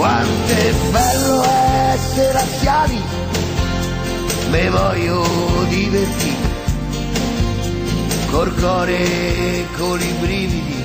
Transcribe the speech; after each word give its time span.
Quanto 0.00 0.52
è 0.54 0.72
bello 0.90 1.42
essere 1.92 2.38
anziani, 2.38 2.98
me 4.50 4.70
voglio 4.70 5.22
divertire, 5.68 6.48
col 8.30 8.54
cuore 8.54 8.96
e 8.96 9.66
con 9.76 10.00
i 10.00 10.12
brividi. 10.18 10.84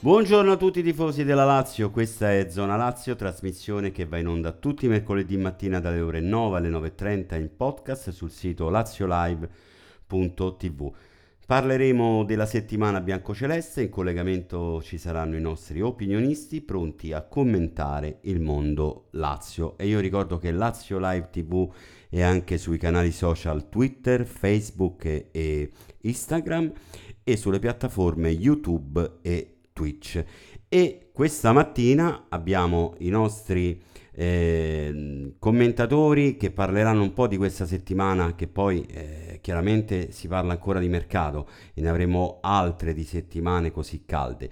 Buongiorno 0.00 0.50
a 0.50 0.56
tutti 0.56 0.80
i 0.80 0.82
tifosi 0.82 1.22
della 1.22 1.44
Lazio, 1.44 1.92
questa 1.92 2.32
è 2.32 2.50
Zona 2.50 2.74
Lazio, 2.74 3.14
trasmissione 3.14 3.92
che 3.92 4.04
va 4.04 4.18
in 4.18 4.26
onda 4.26 4.50
tutti 4.50 4.86
i 4.86 4.88
mercoledì 4.88 5.36
mattina 5.36 5.78
dalle 5.78 6.00
ore 6.00 6.18
9 6.18 6.56
alle 6.56 6.70
9.30 6.70 7.36
in 7.36 7.50
podcast 7.56 8.10
sul 8.10 8.32
sito 8.32 8.68
laziolive.tv. 8.68 10.92
Parleremo 11.46 12.24
della 12.24 12.44
settimana 12.44 13.00
biancoceleste, 13.00 13.82
in 13.82 13.88
collegamento 13.88 14.82
ci 14.82 14.98
saranno 14.98 15.36
i 15.36 15.40
nostri 15.40 15.80
opinionisti 15.80 16.60
pronti 16.60 17.12
a 17.12 17.22
commentare 17.22 18.18
il 18.22 18.40
mondo 18.40 19.06
Lazio 19.12 19.78
e 19.78 19.86
io 19.86 20.00
ricordo 20.00 20.38
che 20.38 20.50
Lazio 20.50 20.98
Live 20.98 21.28
TV 21.30 21.72
è 22.08 22.20
anche 22.20 22.58
sui 22.58 22.78
canali 22.78 23.12
social 23.12 23.68
Twitter, 23.68 24.26
Facebook 24.26 25.28
e, 25.30 25.70
Instagram 26.00 26.72
e 27.22 27.36
sulle 27.36 27.60
piattaforme 27.60 28.28
YouTube 28.28 29.18
e 29.22 29.58
Twitch. 29.72 30.24
E 30.68 31.10
questa 31.12 31.52
mattina 31.52 32.26
abbiamo 32.28 32.94
i 32.98 33.08
nostri 33.08 33.80
eh, 34.18 35.34
commentatori 35.38 36.38
che 36.38 36.50
parleranno 36.50 37.02
un 37.02 37.12
po' 37.12 37.26
di 37.26 37.36
questa 37.36 37.66
settimana 37.66 38.34
che 38.34 38.48
poi 38.48 38.80
eh, 38.86 39.38
chiaramente 39.42 40.10
si 40.10 40.26
parla 40.26 40.52
ancora 40.52 40.78
di 40.78 40.88
mercato 40.88 41.46
e 41.74 41.82
ne 41.82 41.90
avremo 41.90 42.38
altre 42.40 42.94
di 42.94 43.04
settimane 43.04 43.70
così 43.70 44.04
calde. 44.06 44.50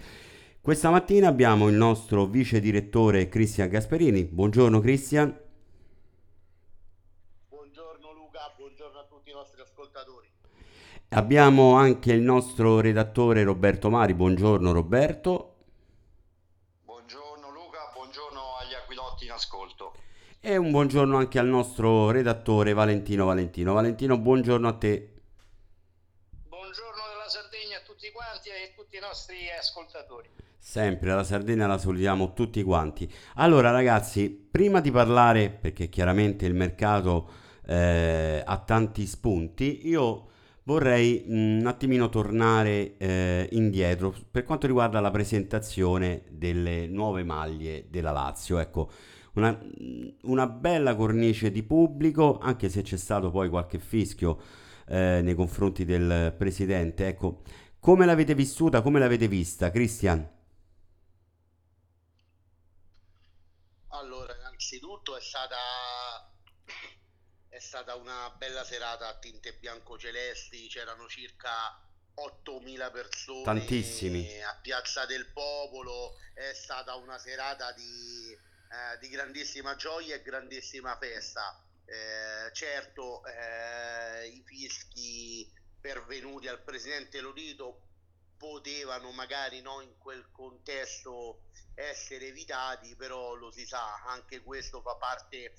Questa 0.61 0.91
mattina 0.91 1.29
abbiamo 1.29 1.69
il 1.69 1.77
nostro 1.77 2.27
vice 2.27 2.61
direttore 2.61 3.29
Cristian 3.31 3.71
Gasperini. 3.71 4.25
Buongiorno 4.25 4.81
Cristian. 4.81 5.35
Buongiorno 7.49 8.13
Luca, 8.13 8.53
buongiorno 8.55 8.99
a 8.99 9.07
tutti 9.09 9.31
i 9.31 9.33
nostri 9.33 9.63
ascoltatori. 9.63 10.27
Abbiamo 11.09 11.75
anche 11.75 12.13
il 12.13 12.21
nostro 12.21 12.81
redattore 12.81 13.43
Roberto 13.45 13.89
Mari. 13.89 14.13
Buongiorno 14.13 14.73
Roberto. 14.73 15.54
In 19.25 19.33
ascolto. 19.33 19.95
E 20.41 20.57
un 20.57 20.71
buongiorno 20.71 21.17
anche 21.17 21.39
al 21.39 21.47
nostro 21.47 22.11
redattore 22.11 22.75
Valentino 22.75 23.25
Valentino. 23.25 23.73
Valentino, 23.73 24.19
buongiorno 24.19 24.69
a 24.69 24.73
te. 24.75 25.13
Buongiorno 26.49 27.03
dalla 27.09 27.29
Sardegna 27.29 27.79
a 27.79 27.81
tutti 27.85 28.11
quanti 28.13 28.51
e 28.51 28.71
a 28.71 28.75
tutti 28.77 28.97
i 28.97 29.01
nostri 29.01 29.51
ascoltatori. 29.59 30.29
Sempre 30.59 31.15
la 31.15 31.25
Sardegna 31.25 31.67
la 31.67 31.79
salutiamo 31.79 32.35
tutti 32.35 32.63
quanti. 32.63 33.11
Allora 33.37 33.71
ragazzi, 33.71 34.31
prima 34.31 34.81
di 34.81 34.91
parlare, 34.91 35.49
perché 35.51 35.89
chiaramente 35.89 36.45
il 36.47 36.55
mercato 36.55 37.31
eh, 37.67 38.43
ha 38.45 38.59
tanti 38.59 39.07
spunti, 39.07 39.89
io 39.89 40.29
vorrei 40.65 41.25
un 41.27 41.65
attimino 41.67 42.09
tornare 42.09 42.97
eh, 42.97 43.49
indietro 43.53 44.15
per 44.31 44.45
quanto 44.45 44.67
riguarda 44.67 45.01
la 45.01 45.11
presentazione 45.11 46.25
delle 46.31 46.87
nuove 46.87 47.25
maglie 47.25 47.87
della 47.91 48.11
Lazio. 48.11 48.59
Ecco, 48.59 48.91
una, 49.35 49.59
una 50.23 50.47
bella 50.47 50.95
cornice 50.97 51.51
di 51.51 51.63
pubblico, 51.63 52.39
anche 52.39 52.69
se 52.69 52.83
c'è 52.83 52.97
stato 52.97 53.31
poi 53.31 53.49
qualche 53.49 53.79
fischio 53.79 54.41
eh, 54.87 55.21
nei 55.23 55.35
confronti 55.35 55.85
del 55.85 56.35
presidente. 56.37 57.09
Ecco, 57.09 57.43
come 57.79 58.07
l'avete 58.07 58.35
vissuta, 58.35 58.83
come 58.83 58.99
l'avete 58.99 59.29
vista, 59.29 59.71
Cristian? 59.71 60.31
Allora, 63.89 64.35
innanzitutto 64.37 65.17
è 65.17 65.21
stata 65.21 66.34
stata 67.65 67.95
una 67.95 68.31
bella 68.37 68.65
serata 68.65 69.09
a 69.09 69.19
tinte 69.19 69.55
bianco-celesti, 69.55 70.69
c'erano 70.69 71.09
circa 71.09 71.81
8.000 72.15 72.93
persone 72.93 73.43
Tantissimi. 73.43 74.43
a 74.43 74.57
Piazza 74.61 75.07
del 75.07 75.27
Popolo, 75.33 76.17
è 76.35 76.53
stata 76.55 76.95
una 76.95 77.19
serata 77.19 77.73
di 77.73 78.53
eh, 78.75 78.99
di 78.99 79.09
grandissima 79.09 79.77
gioia 79.77 80.17
e 80.17 80.23
grandissima 80.23 80.97
festa. 80.97 81.63
Eh, 81.85 82.53
certo, 82.53 83.23
eh, 83.25 84.27
i 84.27 84.43
fischi 84.45 85.49
pervenuti 85.81 86.49
al 86.49 86.63
presidente 86.63 87.21
Lodito 87.21 87.83
potevano 88.37 89.13
magari 89.13 89.61
no, 89.61 89.81
in 89.81 89.97
quel 89.99 90.29
contesto 90.33 91.45
essere 91.75 92.27
evitati, 92.27 92.97
però 92.97 93.35
lo 93.35 93.53
si 93.53 93.65
sa, 93.65 94.03
anche 94.07 94.41
questo 94.41 94.81
fa 94.81 94.97
parte, 94.97 95.53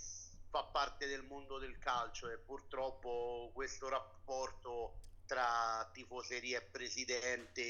fa 0.56 0.64
parte 0.64 1.06
del 1.08 1.24
mondo 1.24 1.58
del 1.60 1.78
calcio 1.80 2.30
e 2.30 2.38
purtroppo 2.38 3.52
questo 3.54 3.90
rapporto 3.90 5.00
tra 5.26 5.90
tifoseria 5.92 6.60
e 6.60 6.62
presidente 6.62 7.64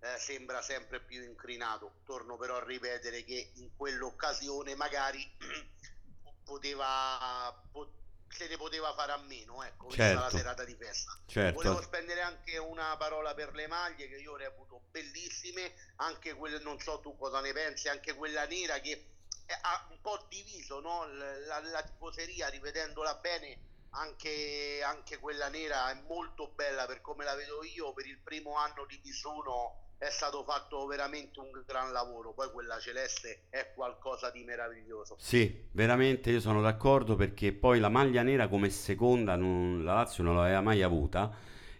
eh, 0.00 0.18
sembra 0.18 0.62
sempre 0.62 1.00
più 1.00 1.22
inclinato. 1.22 1.96
Torno 2.06 2.38
però 2.38 2.56
a 2.56 2.64
ripetere 2.64 3.22
che 3.24 3.52
in 3.56 3.76
quell'occasione 3.76 4.74
magari 4.76 5.20
poteva, 6.42 7.54
po- 7.70 7.92
se 8.28 8.48
ne 8.48 8.56
poteva 8.56 8.94
fare 8.94 9.12
a 9.12 9.18
meno, 9.18 9.62
ecco, 9.62 9.90
certo. 9.90 10.20
la 10.20 10.30
serata 10.30 10.64
di 10.64 10.74
festa. 10.74 11.12
Certo. 11.26 11.60
Volevo 11.60 11.82
spendere 11.82 12.22
anche 12.22 12.56
una 12.56 12.96
parola 12.96 13.34
per 13.34 13.54
le 13.54 13.66
maglie 13.66 14.08
che 14.08 14.16
io 14.16 14.36
reputo 14.36 14.84
bellissime, 14.90 15.74
anche 15.96 16.32
quelle, 16.32 16.60
non 16.60 16.80
so 16.80 16.98
tu 17.00 17.14
cosa 17.14 17.42
ne 17.42 17.52
pensi, 17.52 17.88
anche 17.88 18.14
quella 18.14 18.46
nera 18.46 18.80
che 18.80 19.11
ha 19.60 19.86
un 19.90 20.00
po' 20.00 20.24
diviso 20.28 20.80
no? 20.80 21.06
la, 21.12 21.38
la, 21.46 21.60
la 21.70 21.82
tifoseria, 21.82 22.48
rivedendola 22.48 23.14
bene. 23.16 23.70
Anche, 23.94 24.80
anche, 24.82 25.18
quella 25.18 25.48
nera 25.48 25.90
è 25.90 26.02
molto 26.08 26.50
bella 26.54 26.86
per 26.86 27.02
come 27.02 27.24
la 27.24 27.34
vedo 27.34 27.62
io 27.62 27.92
per 27.92 28.06
il 28.06 28.18
primo 28.18 28.56
anno 28.56 28.86
di 28.86 28.96
Bisuno 28.96 29.82
è 30.02 30.10
stato 30.10 30.42
fatto 30.42 30.84
veramente 30.86 31.38
un 31.38 31.50
gran 31.64 31.92
lavoro. 31.92 32.32
Poi 32.32 32.50
quella 32.50 32.80
celeste 32.80 33.44
è 33.50 33.70
qualcosa 33.74 34.30
di 34.30 34.42
meraviglioso. 34.42 35.16
Sì, 35.18 35.68
veramente 35.72 36.30
io 36.30 36.40
sono 36.40 36.60
d'accordo 36.60 37.14
perché 37.14 37.52
poi 37.52 37.78
la 37.78 37.88
maglia 37.88 38.22
nera 38.22 38.48
come 38.48 38.70
seconda 38.70 39.36
non, 39.36 39.84
la 39.84 39.94
Lazio 39.94 40.24
non 40.24 40.34
l'aveva 40.34 40.60
mai 40.60 40.82
avuta 40.82 41.32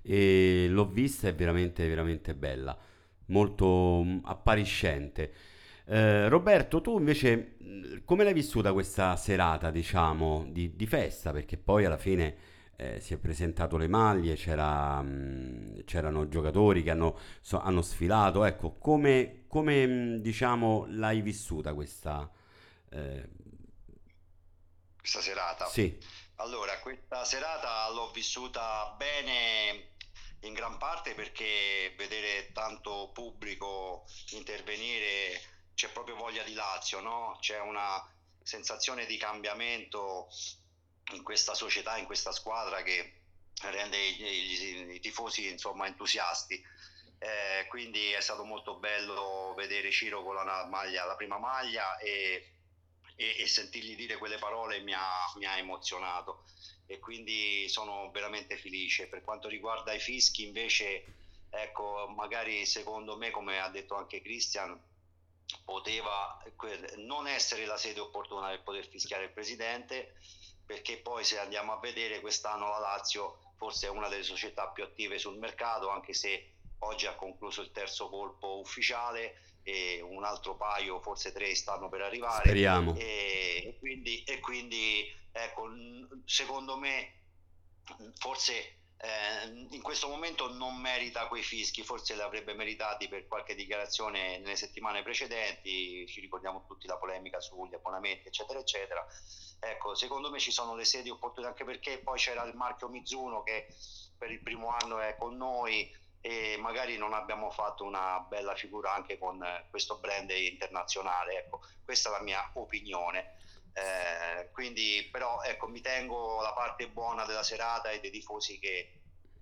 e 0.03 0.67
l'ho 0.69 0.87
vista 0.87 1.29
è 1.29 1.35
veramente 1.35 1.87
veramente 1.89 2.35
bella, 2.35 2.77
molto 3.27 4.03
mm, 4.05 4.19
appariscente. 4.25 5.33
Eh, 5.93 6.27
Roberto, 6.31 6.81
tu 6.81 6.97
invece 6.97 7.57
come 8.07 8.25
l'hai 8.25 8.33
vissuta 8.33 8.73
questa 8.73 9.15
serata, 9.17 9.71
diciamo, 9.71 10.47
di, 10.49 10.75
di 10.75 10.87
festa? 10.87 11.33
Perché 11.33 11.59
poi 11.59 11.85
alla 11.85 11.99
fine 11.99 12.37
eh, 12.77 12.99
si 12.99 13.13
è 13.13 13.19
presentato 13.19 13.77
le 13.77 13.89
maglie, 13.89 14.35
c'era, 14.35 15.03
mh, 15.03 15.85
c'erano 15.85 16.29
giocatori 16.29 16.83
che 16.83 16.93
hanno, 16.93 17.19
so, 17.43 17.61
hanno 17.61 17.83
sfilato. 17.83 18.47
Ecco, 18.47 18.79
come, 18.79 19.45
come 19.49 19.87
mh, 19.87 20.21
diciamo, 20.23 20.87
l'hai 20.89 21.21
vissuta 21.21 21.75
questa, 21.75 22.27
eh... 22.91 23.29
questa 24.97 25.21
serata? 25.21 25.67
Sì. 25.67 25.95
Allora, 26.37 26.79
questa 26.81 27.23
serata 27.27 27.91
l'ho 27.91 28.11
vissuta 28.15 28.95
bene 28.97 29.91
in 30.41 30.55
gran 30.55 30.79
parte 30.79 31.13
perché 31.13 31.93
vedere 31.99 32.51
tanto 32.55 33.11
pubblico 33.13 34.07
intervenire 34.31 35.61
c'è 35.75 35.89
proprio 35.91 36.17
voglia 36.17 36.43
di 36.43 36.55
Lazio, 36.55 37.01
no? 37.01 37.37
C'è 37.41 37.61
una 37.61 38.05
sensazione 38.43 39.07
di 39.07 39.17
cambiamento 39.17 40.29
in 41.13 41.23
questa 41.23 41.55
società, 41.55 41.97
in 41.97 42.07
questa 42.07 42.33
squadra 42.33 42.83
che 42.83 43.21
rende 43.63 43.97
i, 43.97 44.95
i 44.95 45.01
tifosi 45.01 45.49
insomma, 45.49 45.87
entusiasti. 45.87 46.63
Eh, 47.19 47.67
quindi 47.69 48.11
è 48.11 48.21
stato 48.21 48.45
molto 48.45 48.77
bello 48.79 49.55
vedere 49.57 49.93
Ciro 49.93 50.25
con 50.25 50.35
la, 50.35 50.67
maglia, 50.69 51.05
la 51.05 51.15
prima 51.15 51.39
maglia 51.39 51.97
e, 51.99 52.55
e, 53.15 53.37
e 53.39 53.47
sentirgli 53.47 53.95
dire 53.95 54.17
quelle 54.17 54.39
parole 54.39 54.81
mi 54.81 54.93
ha, 54.93 55.33
mi 55.37 55.45
ha, 55.45 55.57
emozionato 55.57 56.45
e 56.87 56.99
quindi 56.99 57.69
sono 57.69 58.11
veramente 58.11 58.57
felice. 58.57 59.07
Per 59.07 59.23
quanto 59.23 59.49
riguarda 59.49 59.93
i 59.93 60.01
fischi 60.01 60.45
invece, 60.45 61.05
ecco, 61.49 62.09
magari 62.09 62.67
secondo 62.67 63.17
me, 63.17 63.31
come 63.31 63.61
ha 63.61 63.69
detto 63.69 63.95
anche 63.95 64.21
Christian, 64.21 64.77
poteva 65.65 66.43
non 66.99 67.27
essere 67.27 67.67
la 67.67 67.77
sede 67.77 68.01
opportuna 68.01 68.49
per 68.49 68.63
poter 68.63 68.87
fischiare 68.87 69.25
il 69.25 69.33
presidente 69.33 70.15
perché 70.65 70.99
poi 70.99 71.25
se 71.25 71.39
andiamo 71.39 71.73
a 71.73 71.81
vedere 71.81 72.21
quest'anno 72.21 72.69
la 72.69 72.79
Lazio 72.79 73.39
forse 73.63 73.87
è 73.87 73.91
una 73.91 74.09
delle 74.09 74.25
società 74.25 74.69
più 74.69 74.83
attive 74.83 75.19
sul 75.19 75.39
mercato, 75.39 75.89
anche 75.89 76.15
se 76.15 76.55
oggi 76.81 77.07
ha 77.07 77.15
concluso 77.15 77.63
il 77.63 77.71
terzo 77.71 78.09
colpo 78.09 78.59
ufficiale 78.59 79.61
e 79.63 80.01
un 80.03 80.25
altro 80.25 80.57
paio, 80.57 81.01
forse 81.01 81.31
tre, 81.31 81.55
stanno 81.55 81.89
per 81.89 82.01
arrivare. 82.01 82.43
Speriamo. 82.43 82.97
E, 82.97 83.77
quindi, 83.79 84.25
e 84.25 84.41
quindi 84.41 85.15
ecco, 85.31 85.69
secondo 86.25 86.77
me 86.77 87.21
forse 88.19 88.79
eh, 89.05 89.67
in 89.71 89.83
questo 89.83 90.07
momento 90.07 90.53
non 90.53 90.77
merita 90.77 91.27
quei 91.27 91.43
fischi, 91.43 91.83
forse 91.83 92.15
li 92.15 92.21
avrebbe 92.21 92.55
meritati 92.55 93.09
per 93.09 93.27
qualche 93.27 93.57
dichiarazione 93.57 94.39
nelle 94.39 94.55
settimane 94.55 95.03
precedenti, 95.03 96.07
ci 96.07 96.21
ricordiamo 96.21 96.65
tutti 96.69 96.87
la 96.87 96.97
polemica 96.97 97.41
sugli 97.41 97.75
abbonamenti, 97.75 98.29
eccetera, 98.29 98.61
eccetera. 98.61 99.05
Ecco, 99.59 99.97
secondo 99.97 100.31
me 100.31 100.39
ci 100.39 100.53
sono 100.53 100.77
le 100.77 100.85
sedi 100.85 101.11
opportune 101.11 101.49
anche 101.49 101.65
perché 101.65 101.99
poi 101.99 102.17
c'era 102.17 102.45
il 102.45 102.55
marchio 102.55 102.89
Mizuno 102.89 103.43
che 103.43 103.75
per 104.17 104.31
il 104.31 104.41
primo 104.41 104.69
anno 104.69 105.01
è 105.01 105.17
con 105.17 105.37
noi 105.37 105.91
e 106.21 106.57
magari 106.61 106.97
non 106.97 107.13
abbiamo 107.13 107.51
fatto 107.51 107.83
una 107.83 108.21
bella 108.21 108.55
figura 108.55 108.95
anche 108.95 109.19
con 109.19 109.45
questo 109.69 109.99
brand 109.99 110.31
internazionale. 110.31 111.39
Ecco, 111.39 111.61
questa 111.85 112.09
è 112.09 112.13
la 112.13 112.23
mia 112.23 112.51
opinione. 112.55 113.39
Eh, 113.75 114.51
quindi 114.53 115.09
però 115.11 115.41
ecco 115.43 115.67
mi 115.67 115.81
tengo 115.81 116.43
la 116.43 116.53
parte 116.53 116.89
buona 116.89 117.25
della 117.25 117.43
serata 117.43 117.91
e 117.91 118.01
dei 118.01 118.11
tifosi 118.11 118.59
che 118.59 119.01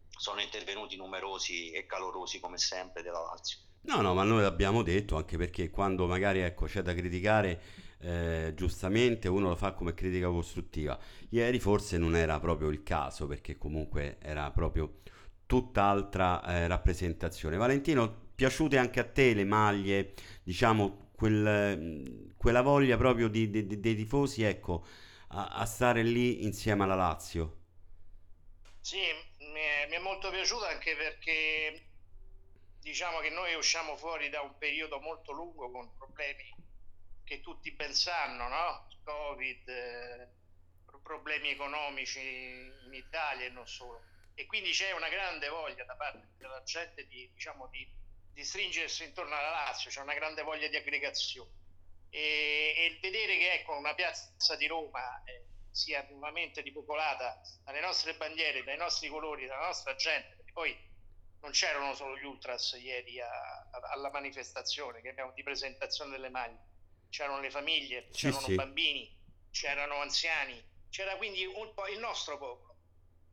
sono 0.08 0.40
intervenuti 0.40 0.96
numerosi 0.96 1.70
e 1.70 1.86
calorosi 1.86 2.38
come 2.40 2.58
sempre 2.58 3.02
della 3.02 3.20
Lazio. 3.20 3.58
No, 3.82 4.02
no, 4.02 4.12
ma 4.12 4.24
noi 4.24 4.42
l'abbiamo 4.42 4.82
detto 4.82 5.16
anche 5.16 5.38
perché 5.38 5.70
quando 5.70 6.06
magari 6.06 6.40
ecco, 6.40 6.66
c'è 6.66 6.82
da 6.82 6.92
criticare, 6.92 7.60
eh, 8.00 8.52
giustamente 8.54 9.26
uno 9.26 9.48
lo 9.48 9.56
fa 9.56 9.72
come 9.72 9.94
critica 9.94 10.28
costruttiva. 10.28 10.98
Ieri 11.30 11.58
forse 11.58 11.96
non 11.96 12.14
era 12.14 12.38
proprio 12.38 12.68
il 12.68 12.82
caso 12.82 13.26
perché 13.26 13.56
comunque 13.56 14.18
era 14.20 14.50
proprio 14.50 14.98
tutt'altra 15.46 16.44
eh, 16.44 16.66
rappresentazione. 16.66 17.56
Valentino, 17.56 18.28
piaciute 18.34 18.76
anche 18.76 19.00
a 19.00 19.04
te 19.04 19.32
le 19.32 19.44
maglie, 19.44 20.12
diciamo, 20.42 21.00
quel, 21.20 22.32
quella 22.38 22.62
voglia 22.62 22.96
proprio 22.96 23.28
di, 23.28 23.50
di, 23.50 23.78
dei 23.78 23.94
tifosi, 23.94 24.43
ecco, 24.43 24.87
a, 25.28 25.49
a, 25.49 25.67
stare 25.67 26.02
lì 26.02 26.44
insieme 26.44 26.84
alla 26.84 26.94
Lazio? 26.94 27.58
Sì, 28.81 28.96
mi 28.96 29.61
è, 29.61 29.87
mi 29.90 29.96
è 29.96 29.99
molto 29.99 30.31
piaciuta 30.31 30.69
anche 30.69 30.96
perché 30.96 31.88
diciamo 32.81 33.19
che 33.19 33.28
noi 33.28 33.52
usciamo 33.55 33.99
fuori 33.99 34.31
da 34.31 34.40
un 34.40 34.56
periodo 34.56 34.99
molto 34.99 35.32
lungo 35.32 35.70
con 35.70 35.94
problemi 35.99 36.55
che 37.23 37.43
tutti 37.43 37.70
ben 37.73 37.93
sanno, 37.93 38.49
no? 38.49 38.88
Covid, 39.05 39.69
eh, 39.69 40.28
problemi 41.02 41.50
economici 41.50 42.19
in 42.19 42.94
Italia 42.94 43.44
e 43.44 43.50
non 43.50 43.66
solo 43.66 44.00
e 44.40 44.46
quindi 44.46 44.70
c'è 44.70 44.93
una 44.93 45.11
grande 45.11 45.49
voglia 45.50 45.84
da 45.84 45.94
parte 45.96 46.28
della 46.38 46.62
gente 46.62 47.06
di, 47.08 47.28
diciamo, 47.34 47.66
di, 47.66 47.87
di 48.32 48.44
stringersi 48.44 49.04
intorno 49.04 49.34
alla 49.34 49.50
Lazio, 49.50 49.90
c'è 49.90 50.00
una 50.00 50.14
grande 50.14 50.42
voglia 50.42 50.68
di 50.68 50.76
aggregazione. 50.76 51.50
E, 52.10 52.74
e 52.76 52.98
vedere 53.00 53.38
che 53.38 53.52
ecco, 53.52 53.76
una 53.76 53.94
piazza 53.94 54.56
di 54.56 54.66
Roma 54.66 55.22
eh, 55.24 55.44
sia 55.70 56.04
nuovamente 56.10 56.60
ripopolata 56.60 57.40
dalle 57.64 57.80
nostre 57.80 58.14
bandiere, 58.14 58.64
dai 58.64 58.76
nostri 58.76 59.08
colori, 59.08 59.46
dalla 59.46 59.66
nostra 59.66 59.94
gente, 59.94 60.34
perché 60.36 60.52
poi 60.52 60.88
non 61.40 61.52
c'erano 61.52 61.94
solo 61.94 62.18
gli 62.18 62.24
ultras 62.24 62.76
ieri 62.80 63.20
a, 63.20 63.28
a, 63.28 63.80
alla 63.92 64.10
manifestazione 64.10 65.00
che 65.00 65.08
abbiamo 65.08 65.32
di 65.32 65.42
presentazione 65.42 66.10
delle 66.10 66.28
maglie, 66.28 66.68
c'erano 67.08 67.40
le 67.40 67.50
famiglie, 67.50 68.08
c'erano 68.10 68.40
sì. 68.40 68.54
bambini, 68.54 69.18
c'erano 69.50 69.96
anziani, 69.96 70.62
c'era 70.90 71.16
quindi 71.16 71.44
un 71.44 71.72
po' 71.74 71.86
il 71.86 71.98
nostro 71.98 72.38
popolo. 72.38 72.76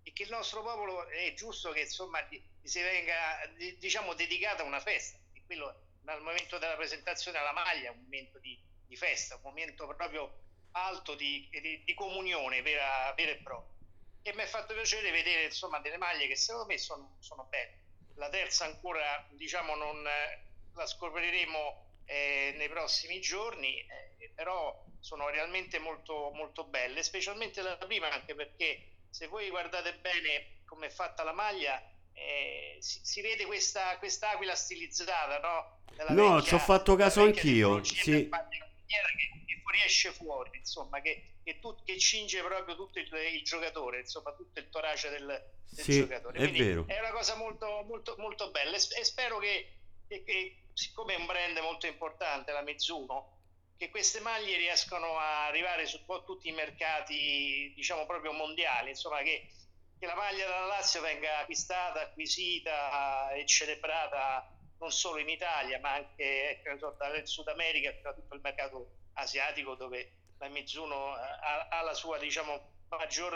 E 0.03 0.13
che 0.13 0.23
il 0.23 0.29
nostro 0.29 0.63
popolo 0.63 1.05
è 1.07 1.33
giusto 1.33 1.71
che 1.71 1.81
insomma 1.81 2.25
si 2.67 2.81
venga 2.81 3.39
diciamo 3.77 4.13
dedicata 4.13 4.63
una 4.63 4.79
festa. 4.79 5.17
E 5.33 5.43
quello 5.45 5.85
dal 6.01 6.21
momento 6.21 6.57
della 6.57 6.75
presentazione 6.75 7.37
alla 7.37 7.51
maglia 7.51 7.91
un 7.91 8.01
momento 8.01 8.39
di, 8.39 8.59
di 8.85 8.95
festa 8.95 9.35
un 9.35 9.41
momento 9.43 9.87
proprio 9.87 10.45
alto 10.71 11.15
di, 11.15 11.49
di, 11.49 11.83
di 11.83 11.93
comunione 11.93 12.61
vera, 12.61 13.13
vera, 13.15 13.31
e 13.31 13.37
propria. 13.37 13.75
E 14.21 14.33
mi 14.33 14.43
è 14.43 14.45
fatto 14.45 14.73
piacere 14.73 15.11
vedere 15.11 15.45
insomma 15.45 15.79
delle 15.79 15.97
maglie 15.97 16.27
che 16.27 16.35
secondo 16.35 16.67
me 16.67 16.77
sono, 16.77 17.17
sono 17.19 17.45
belle. 17.45 17.85
La 18.15 18.29
terza 18.29 18.65
ancora 18.65 19.25
diciamo 19.31 19.75
non 19.75 20.03
la 20.03 20.85
scopriremo 20.85 21.85
eh, 22.05 22.53
nei 22.57 22.69
prossimi 22.69 23.19
giorni 23.19 23.79
eh, 23.79 24.31
però 24.35 24.85
sono 24.99 25.29
realmente 25.29 25.79
molto 25.79 26.31
molto 26.33 26.63
belle 26.65 27.03
specialmente 27.03 27.61
la 27.61 27.77
prima 27.77 28.09
anche 28.09 28.33
perché 28.33 28.97
se 29.09 29.27
voi 29.27 29.49
guardate 29.49 29.95
bene 29.95 30.57
come 30.67 30.87
è 30.87 30.89
fatta 30.89 31.23
la 31.23 31.31
maglia, 31.31 31.81
eh, 32.17 32.77
si, 32.79 32.99
si, 33.03 33.21
vede 33.21 33.45
questa 33.45 33.97
quest'aquila 33.99 34.55
stilizzata, 34.55 35.39
no? 35.39 35.81
Della 35.95 36.11
no, 36.11 36.35
vecchia, 36.35 36.47
ci 36.49 36.53
ho 36.55 36.59
fatto 36.59 36.95
caso 36.95 37.21
anch'io. 37.21 37.83
Sì. 37.83 37.93
Che, 37.95 38.29
che 38.29 39.61
fuoriesce 39.61 40.11
fuori, 40.11 40.57
insomma, 40.57 40.99
che, 41.01 41.35
che, 41.43 41.59
tut, 41.59 41.83
che 41.83 41.97
cinge 41.99 42.41
proprio 42.41 42.75
tutto 42.75 42.99
il, 42.99 43.07
il, 43.33 43.43
giocatore, 43.43 43.99
insomma, 43.99 44.33
tutto 44.33 44.59
il 44.59 44.69
torace 44.69 45.09
del, 45.09 45.25
del 45.69 45.85
sì, 45.85 45.99
giocatore. 45.99 46.37
Quindi 46.37 46.59
è 46.59 46.63
vero. 46.63 46.85
È 46.87 46.99
una 46.99 47.11
cosa 47.11 47.35
molto, 47.35 47.83
molto, 47.87 48.15
molto 48.17 48.49
bella 48.49 48.75
e, 48.75 48.79
e 48.99 49.03
spero 49.03 49.37
che, 49.37 49.73
che, 50.07 50.57
siccome 50.73 51.13
è 51.13 51.17
un 51.17 51.25
brand 51.25 51.57
molto 51.59 51.85
importante, 51.85 52.51
la 52.51 52.61
Mizuno, 52.61 53.35
che 53.77 53.89
queste 53.89 54.19
maglie 54.21 54.57
riescono 54.57 55.17
a 55.17 55.45
arrivare 55.45 55.85
su 55.85 56.03
tutti 56.25 56.47
i 56.47 56.53
mercati, 56.53 57.71
diciamo 57.75 58.05
proprio 58.07 58.31
mondiali, 58.31 58.89
insomma 58.89 59.21
che, 59.21 59.49
che 59.99 60.05
la 60.05 60.15
maglia 60.15 60.45
della 60.45 60.65
Lazio 60.65 61.01
venga 61.01 61.39
acquistata, 61.39 62.01
acquisita 62.01 63.31
e 63.31 63.45
celebrata 63.45 64.51
non 64.79 64.91
solo 64.91 65.19
in 65.19 65.29
Italia, 65.29 65.79
ma 65.79 65.93
anche 65.93 66.61
so, 66.77 66.95
dal 66.97 67.25
Sud 67.25 67.47
America 67.47 67.91
fino 67.91 68.09
a 68.09 68.13
tutto 68.13 68.35
il 68.35 68.41
mercato 68.41 68.91
asiatico 69.13 69.75
dove 69.75 70.11
la 70.37 70.49
Mizuno 70.49 71.13
ha, 71.13 71.67
ha 71.69 71.81
la 71.81 71.93
sua 71.93 72.19
diciamo, 72.19 72.85
maggior, 72.89 73.33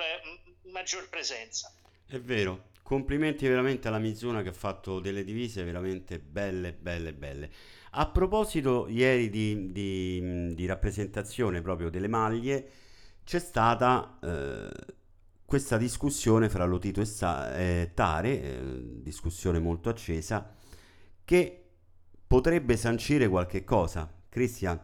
maggior 0.71 1.09
presenza. 1.09 1.73
È 2.05 2.19
vero, 2.19 2.69
complimenti 2.83 3.47
veramente 3.47 3.87
alla 3.87 3.97
Mizuno 3.97 4.41
che 4.43 4.49
ha 4.49 4.53
fatto 4.53 4.99
delle 4.99 5.23
divise 5.23 5.63
veramente 5.63 6.19
belle, 6.19 6.73
belle, 6.73 7.13
belle. 7.13 7.49
A 7.91 8.07
proposito, 8.07 8.87
ieri 8.87 9.29
di, 9.29 9.71
di, 9.71 10.53
di 10.53 10.65
rappresentazione 10.65 11.61
proprio 11.61 11.89
delle 11.89 12.07
maglie, 12.07 12.69
c'è 13.23 13.39
stata 13.39 14.17
eh, 14.21 14.69
questa 15.51 15.75
discussione 15.75 16.47
fra 16.47 16.63
Lotito 16.63 17.01
e, 17.01 17.05
Sa- 17.05 17.53
e 17.53 17.91
Tare, 17.93 18.41
eh, 18.41 19.01
discussione 19.01 19.59
molto 19.59 19.89
accesa, 19.89 20.55
che 21.25 21.71
potrebbe 22.25 22.77
sancire 22.77 23.27
qualche 23.27 23.65
cosa. 23.65 24.09
Cristian, 24.29 24.79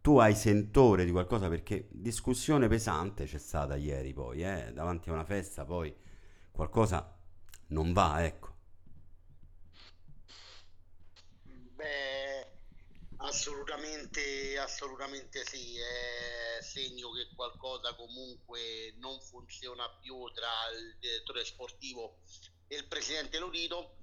tu 0.00 0.18
hai 0.18 0.34
sentore 0.34 1.04
di 1.04 1.12
qualcosa 1.12 1.48
perché 1.48 1.86
discussione 1.92 2.66
pesante 2.66 3.26
c'è 3.26 3.38
stata 3.38 3.76
ieri 3.76 4.12
poi, 4.12 4.42
eh? 4.42 4.72
davanti 4.74 5.08
a 5.08 5.12
una 5.12 5.22
festa 5.22 5.64
poi 5.64 5.94
qualcosa 6.50 7.16
non 7.68 7.92
va, 7.92 8.24
ecco. 8.24 8.57
Assolutamente, 13.28 14.56
assolutamente 14.58 15.44
sì, 15.44 15.78
è 15.78 16.62
segno 16.62 17.10
che 17.10 17.28
qualcosa 17.36 17.94
comunque 17.94 18.94
non 18.96 19.20
funziona 19.20 19.86
più 20.00 20.30
tra 20.32 20.48
il 20.74 20.96
direttore 20.98 21.44
sportivo 21.44 22.20
e 22.66 22.76
il 22.76 22.88
presidente 22.88 23.38
Lodito, 23.38 23.96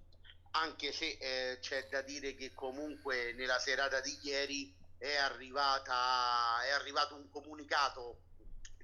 anche 0.51 0.91
se 0.91 1.17
eh, 1.20 1.58
c'è 1.60 1.88
da 1.89 2.03
dire 2.03 2.36
che 2.36 2.53
comunque 2.53 3.34
nella 3.34 3.58
serata 3.58 4.00
di 4.00 4.15
ieri 4.22 4.72
è, 5.00 5.15
arrivata, 5.15 6.63
è 6.63 6.70
arrivato 6.70 7.15
un 7.15 7.27
comunicato 7.32 8.20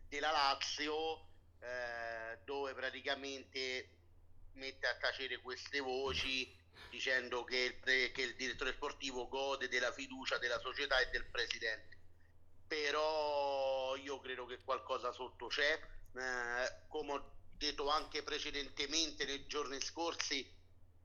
della 0.09 0.31
Lazio 0.31 1.19
eh, 1.59 2.39
dove 2.45 2.73
praticamente 2.73 3.89
mette 4.53 4.87
a 4.87 4.97
tacere 4.97 5.39
queste 5.39 5.79
voci 5.81 6.51
dicendo 6.91 7.43
che 7.43 7.79
che 7.81 8.21
il 8.21 8.35
direttore 8.35 8.73
sportivo 8.73 9.27
gode 9.27 9.69
della 9.69 9.91
fiducia 9.91 10.37
della 10.37 10.59
società 10.59 10.99
e 10.99 11.09
del 11.09 11.25
presidente. 11.25 11.97
Però 12.67 13.95
io 13.95 14.19
credo 14.19 14.45
che 14.45 14.59
qualcosa 14.63 15.11
sotto 15.11 15.47
c'è, 15.47 15.79
eh, 16.13 16.85
come 16.87 17.11
ho 17.13 17.35
detto 17.57 17.89
anche 17.89 18.23
precedentemente 18.23 19.25
nei 19.25 19.47
giorni 19.47 19.79
scorsi, 19.81 20.47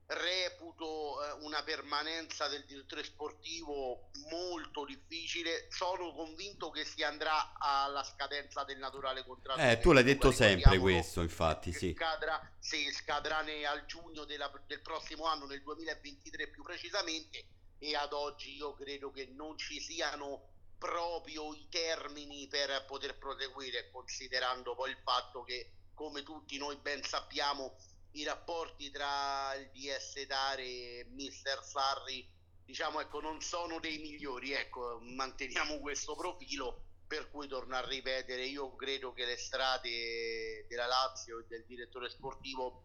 reputo 0.08 1.22
eh, 1.24 1.44
una 1.44 1.62
permanenza 1.62 2.46
del 2.48 2.64
direttore 2.64 3.02
sportivo 3.02 4.10
molto 4.30 4.84
difficile. 4.84 5.66
Sono 5.70 6.12
convinto 6.12 6.70
che 6.70 6.84
si 6.84 7.02
andrà 7.02 7.54
alla 7.58 8.04
scadenza 8.04 8.64
del 8.64 8.78
naturale 8.78 9.24
contratto. 9.24 9.60
Eh, 9.60 9.78
tu 9.80 9.92
l'hai 9.92 10.04
detto 10.04 10.30
sempre 10.30 10.78
questo, 10.78 11.22
infatti, 11.22 11.72
sì. 11.72 11.92
Scadrà, 11.96 12.40
sì, 12.58 12.90
scadrà 12.92 13.38
al 13.38 13.84
giugno 13.86 14.24
della, 14.24 14.50
del 14.66 14.80
prossimo 14.80 15.26
anno, 15.26 15.46
nel 15.46 15.62
2023 15.62 16.48
più 16.48 16.62
precisamente, 16.62 17.44
e 17.78 17.96
ad 17.96 18.12
oggi 18.12 18.56
io 18.56 18.74
credo 18.74 19.10
che 19.10 19.26
non 19.26 19.58
ci 19.58 19.80
siano 19.80 20.54
proprio 20.78 21.54
i 21.54 21.66
termini 21.68 22.46
per 22.48 22.84
poter 22.86 23.18
proseguire, 23.18 23.90
considerando 23.90 24.74
poi 24.74 24.90
il 24.90 24.98
fatto 25.02 25.42
che, 25.42 25.72
come 25.94 26.22
tutti 26.22 26.58
noi 26.58 26.76
ben 26.76 27.02
sappiamo, 27.02 27.76
i 28.16 28.24
rapporti 28.24 28.90
tra 28.90 29.54
il 29.54 29.70
DS 29.72 30.26
Dare 30.26 30.62
e 30.62 31.06
Mister 31.10 31.62
Sarri 31.62 32.26
diciamo 32.64 33.00
ecco 33.00 33.20
non 33.20 33.40
sono 33.40 33.78
dei 33.78 33.98
migliori 33.98 34.52
ecco 34.52 34.98
manteniamo 35.00 35.78
questo 35.80 36.16
profilo 36.16 36.82
per 37.06 37.30
cui 37.30 37.46
torno 37.46 37.76
a 37.76 37.86
ripetere 37.86 38.44
io 38.46 38.74
credo 38.74 39.12
che 39.12 39.24
le 39.24 39.36
strade 39.36 40.66
della 40.68 40.86
Lazio 40.86 41.38
e 41.40 41.46
del 41.48 41.64
direttore 41.66 42.08
sportivo 42.08 42.82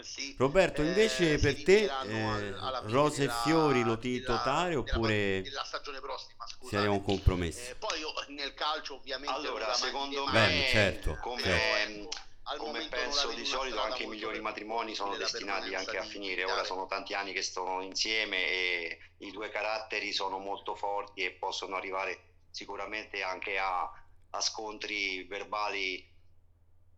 Sì, 0.00 0.36
Roberto, 0.38 0.82
invece 0.82 1.32
eh, 1.32 1.38
per 1.38 1.62
te 1.62 1.84
eh, 1.84 1.88
al- 1.88 2.82
rose 2.84 3.24
e 3.24 3.28
fiori 3.30 3.82
lo 3.82 3.98
ti 3.98 4.20
della- 4.20 4.68
oppure 4.76 5.42
della 5.42 5.64
stagione 5.64 5.98
prossima, 5.98 6.46
scusate. 6.46 6.82
siamo 6.82 7.02
compromessi? 7.02 7.70
Eh, 7.70 7.74
poi 7.74 7.98
io 7.98 8.12
nel 8.28 8.54
calcio 8.54 8.94
ovviamente 8.96 9.34
Allora, 9.34 9.72
secondo 9.72 10.24
Beh, 10.26 10.48
me, 10.48 10.66
certo, 10.68 11.16
come, 11.16 11.42
però, 11.42 11.56
certo. 11.56 12.27
Al 12.50 12.58
come 12.58 12.88
penso 12.88 13.30
di 13.32 13.44
solito 13.44 13.80
anche 13.80 14.04
i 14.04 14.06
migliori 14.06 14.40
matrimoni 14.40 14.94
sono 14.94 15.16
destinati 15.16 15.74
anche 15.74 15.98
a 15.98 16.02
finire. 16.02 16.44
Ora 16.44 16.64
sono 16.64 16.86
tanti 16.86 17.12
anni 17.12 17.32
che 17.32 17.42
stanno 17.42 17.82
insieme 17.82 18.48
e 18.48 18.98
i 19.18 19.30
due 19.30 19.50
caratteri 19.50 20.12
sono 20.12 20.38
molto 20.38 20.74
forti 20.74 21.24
e 21.24 21.32
possono 21.32 21.76
arrivare 21.76 22.46
sicuramente 22.50 23.22
anche 23.22 23.58
a, 23.58 23.82
a 24.30 24.40
scontri 24.40 25.24
verbali 25.24 26.06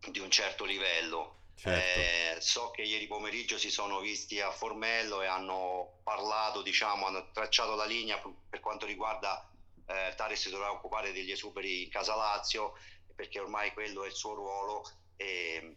di 0.09 0.19
un 0.21 0.31
certo 0.31 0.65
livello. 0.65 1.39
Certo. 1.57 2.01
Eh, 2.01 2.41
so 2.41 2.71
che 2.71 2.83
ieri 2.83 3.07
pomeriggio 3.07 3.59
si 3.59 3.71
sono 3.71 3.99
visti 3.99 4.41
a 4.41 4.51
Formello 4.51 5.21
e 5.21 5.27
hanno 5.27 5.99
parlato, 6.05 6.63
diciamo, 6.63 7.07
hanno 7.07 7.31
tracciato 7.33 7.75
la 7.75 7.85
linea 7.85 8.19
per- 8.49 8.61
quanto 8.61 8.87
riguarda 8.87 9.47
eh, 9.87 10.15
Tares 10.17 10.41
si 10.41 10.49
dovrà 10.49 10.71
occupare 10.71 11.13
degli 11.13 11.33
esuberi 11.33 11.83
in 11.83 11.91
Casa 11.91 12.15
Lazio 12.15 12.75
perché 13.15 13.41
ormai 13.41 13.73
quello 13.73 14.05
è 14.05 14.07
il 14.07 14.15
suo 14.15 14.33
ruolo 14.33 14.83
e 15.21 15.77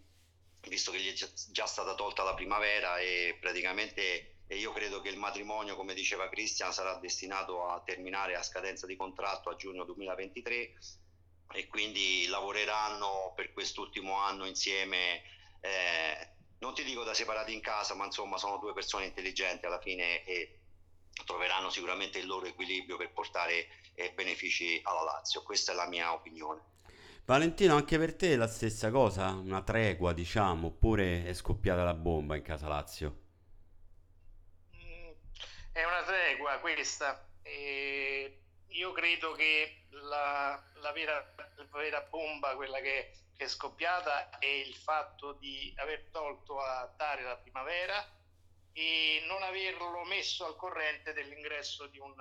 visto 0.69 0.91
che 0.91 0.99
gli 0.99 1.11
è 1.11 1.13
già, 1.13 1.65
stata 1.65 1.95
tolta 1.95 2.23
la 2.23 2.33
primavera 2.33 2.97
e 2.99 3.37
praticamente 3.41 4.37
e 4.47 4.57
io 4.57 4.71
credo 4.71 5.01
che 5.01 5.09
il 5.09 5.17
matrimonio, 5.17 5.75
come 5.75 5.93
diceva 5.93 6.29
Cristian, 6.29 6.71
sarà 6.71 6.95
destinato 6.95 7.67
a 7.67 7.81
terminare 7.81 8.35
a 8.35 8.43
scadenza 8.43 8.85
di 8.85 8.95
contratto 8.95 9.49
a 9.49 9.55
giugno 9.55 9.83
2023 9.83 10.73
e 11.53 11.67
quindi 11.67 12.25
lavoreranno 12.27 13.33
per 13.35 13.51
quest'ultimo 13.51 14.17
anno 14.17 14.45
insieme 14.45 15.23
eh, 15.59 16.29
non 16.59 16.73
ti 16.73 16.83
dico 16.83 17.03
da 17.03 17.13
separati 17.13 17.53
in 17.53 17.59
casa, 17.59 17.93
ma 17.93 18.05
insomma 18.05 18.37
sono 18.37 18.57
due 18.57 18.73
persone 18.73 19.05
intelligenti 19.05 19.65
alla 19.65 19.81
fine 19.81 20.23
e 20.23 20.59
troveranno 21.25 21.69
sicuramente 21.69 22.19
il 22.19 22.25
loro 22.25 22.45
equilibrio 22.45 22.95
per 22.95 23.11
portare 23.11 23.67
eh, 23.95 24.13
benefici 24.13 24.79
alla 24.83 25.03
Lazio. 25.03 25.43
Questa 25.43 25.73
è 25.73 25.75
la 25.75 25.87
mia 25.87 26.13
opinione. 26.13 26.72
Valentino, 27.25 27.75
anche 27.75 27.97
per 27.97 28.15
te 28.15 28.37
la 28.37 28.47
stessa 28.47 28.89
cosa? 28.89 29.31
Una 29.31 29.61
tregua, 29.61 30.13
diciamo, 30.13 30.67
oppure 30.67 31.25
è 31.25 31.33
scoppiata 31.33 31.83
la 31.83 31.93
bomba 31.95 32.37
in 32.37 32.43
casa 32.43 32.69
Lazio? 32.69 33.17
Mm, 34.75 35.11
È 35.71 35.83
una 35.83 36.03
tregua 36.03 36.59
questa. 36.59 37.27
e 37.41 38.39
io 38.67 38.91
credo 38.91 39.33
che 39.33 39.85
la, 39.89 40.61
la 40.75 40.91
vera, 40.91 41.33
la 41.55 41.67
vera 41.77 42.01
bomba, 42.01 42.55
quella 42.55 42.79
che, 42.79 43.11
che 43.33 43.45
è 43.45 43.47
scoppiata, 43.47 44.37
è 44.39 44.45
il 44.45 44.75
fatto 44.75 45.33
di 45.33 45.73
aver 45.77 46.09
tolto 46.11 46.59
a 46.59 46.91
Tare 46.97 47.23
la 47.23 47.37
primavera 47.37 48.03
e 48.73 49.23
non 49.27 49.43
averlo 49.43 50.03
messo 50.05 50.45
al 50.45 50.55
corrente 50.55 51.13
dell'ingresso 51.13 51.87
di 51.87 51.99
un, 51.99 52.13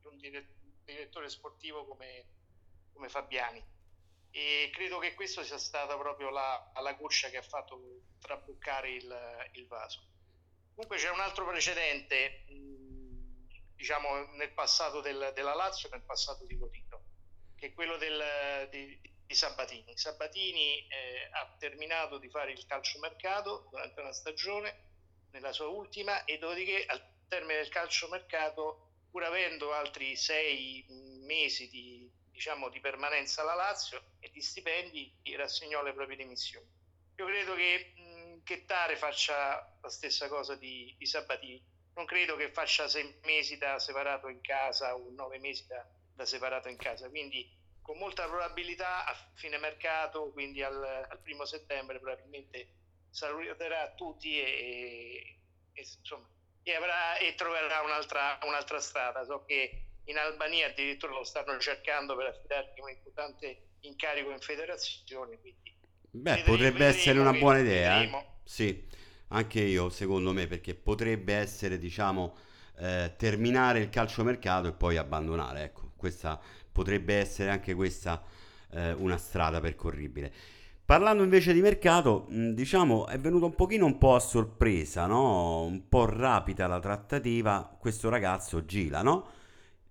di 0.00 0.06
un 0.06 0.16
dire- 0.18 0.48
direttore 0.84 1.28
sportivo 1.28 1.86
come, 1.86 2.26
come 2.92 3.08
Fabiani. 3.08 3.62
E 4.34 4.70
credo 4.72 4.98
che 4.98 5.12
questo 5.14 5.44
sia 5.44 5.58
stata 5.58 5.96
proprio 5.98 6.30
la, 6.30 6.72
la 6.80 6.92
goccia 6.94 7.28
che 7.28 7.36
ha 7.36 7.42
fatto 7.42 7.78
traboccare 8.18 8.90
il, 8.90 9.48
il 9.52 9.66
vaso. 9.66 10.06
Comunque 10.74 10.96
c'è 10.96 11.10
un 11.10 11.20
altro 11.20 11.46
precedente, 11.46 12.44
diciamo 13.74 14.32
nel 14.36 14.52
passato 14.54 15.00
del- 15.02 15.32
della 15.34 15.54
Lazio 15.54 15.88
e 15.88 15.92
nel 15.92 16.04
passato 16.04 16.46
di 16.46 16.56
Lotito, 16.56 17.04
che 17.56 17.66
è 17.66 17.72
quello 17.74 17.98
del- 17.98 18.68
di, 18.70 18.98
di 19.26 19.34
Sabatini. 19.34 19.96
Sabatini 19.98 20.86
eh, 20.86 21.28
ha 21.32 21.54
terminato 21.58 22.16
di 22.18 22.30
fare 22.30 22.52
il 22.52 22.64
calciomercato 22.64 23.68
durante 23.70 24.00
una 24.00 24.12
stagione, 24.12 24.86
nella 25.32 25.52
sua 25.52 25.66
ultima, 25.68 26.24
e 26.24 26.38
dopodiché 26.38 26.84
al 26.86 27.02
termine 27.28 27.60
del 27.60 27.68
calciomercato, 27.68 28.92
pur 29.10 29.24
avendo 29.24 29.72
altri 29.72 30.16
sei 30.16 30.84
mesi 31.26 31.68
di, 31.68 32.01
diciamo, 32.32 32.68
di 32.70 32.80
permanenza 32.80 33.42
alla 33.42 33.54
Lazio 33.54 34.02
e 34.18 34.30
di 34.30 34.40
stipendi, 34.40 35.14
rassegnò 35.36 35.82
le 35.82 35.92
proprie 35.92 36.16
dimissioni. 36.16 36.66
Io 37.16 37.26
credo 37.26 37.54
che, 37.54 37.92
mh, 37.94 38.42
che 38.42 38.64
Tare 38.64 38.96
faccia 38.96 39.78
la 39.80 39.88
stessa 39.88 40.28
cosa 40.28 40.56
di, 40.56 40.94
di 40.98 41.06
Sabatini. 41.06 41.62
Non 41.94 42.06
credo 42.06 42.36
che 42.36 42.50
faccia 42.50 42.88
sei 42.88 43.18
mesi 43.24 43.58
da 43.58 43.78
separato 43.78 44.28
in 44.28 44.40
casa 44.40 44.96
o 44.96 45.10
nove 45.10 45.38
mesi 45.38 45.66
da, 45.66 45.86
da 46.14 46.24
separato 46.24 46.68
in 46.68 46.78
casa. 46.78 47.08
Quindi, 47.10 47.48
con 47.82 47.98
molta 47.98 48.26
probabilità, 48.26 49.04
a 49.04 49.14
fine 49.34 49.58
mercato, 49.58 50.32
quindi 50.32 50.62
al, 50.62 50.82
al 50.82 51.20
primo 51.20 51.44
settembre, 51.44 52.00
probabilmente 52.00 52.68
saluterà 53.10 53.92
tutti 53.94 54.40
e, 54.40 55.38
e, 55.74 55.86
insomma, 55.98 56.26
e, 56.62 56.74
avrà, 56.74 57.18
e 57.18 57.34
troverà 57.34 57.82
un'altra, 57.82 58.38
un'altra 58.44 58.80
strada. 58.80 59.22
So 59.24 59.44
che 59.44 59.91
in 60.04 60.16
Albania 60.18 60.68
addirittura 60.68 61.12
lo 61.12 61.24
stanno 61.24 61.58
cercando 61.58 62.16
per 62.16 62.26
affidargli 62.26 62.80
un 62.80 62.90
importante 62.90 63.62
incarico 63.80 64.30
in 64.30 64.40
federazione. 64.40 65.38
Quindi 65.40 65.72
Beh, 66.14 66.36
Vedremo- 66.36 66.56
potrebbe 66.56 66.84
essere 66.84 67.18
una 67.18 67.32
buona 67.32 67.60
idea, 67.60 68.02
eh? 68.02 68.26
Sì, 68.44 68.86
anche 69.28 69.60
io, 69.60 69.88
secondo 69.88 70.32
me, 70.32 70.46
perché 70.46 70.74
potrebbe 70.74 71.34
essere, 71.34 71.78
diciamo, 71.78 72.36
eh, 72.78 73.14
terminare 73.16 73.78
il 73.80 73.88
calciomercato 73.88 74.68
e 74.68 74.72
poi 74.72 74.98
abbandonare. 74.98 75.62
Ecco, 75.62 75.92
questa 75.96 76.38
potrebbe 76.70 77.14
essere 77.14 77.50
anche 77.50 77.74
questa 77.74 78.22
eh, 78.72 78.92
una 78.92 79.16
strada 79.16 79.60
percorribile. 79.60 80.32
Parlando 80.84 81.22
invece 81.22 81.54
di 81.54 81.62
mercato, 81.62 82.26
diciamo, 82.28 83.06
è 83.06 83.18
venuto 83.18 83.46
un 83.46 83.54
pochino 83.54 83.86
un 83.86 83.96
po' 83.96 84.14
a 84.14 84.20
sorpresa, 84.20 85.06
no? 85.06 85.62
Un 85.62 85.88
po' 85.88 86.04
rapida 86.04 86.66
la 86.66 86.80
trattativa, 86.80 87.74
questo 87.78 88.10
ragazzo 88.10 88.64
Gila, 88.66 89.00
no? 89.00 89.40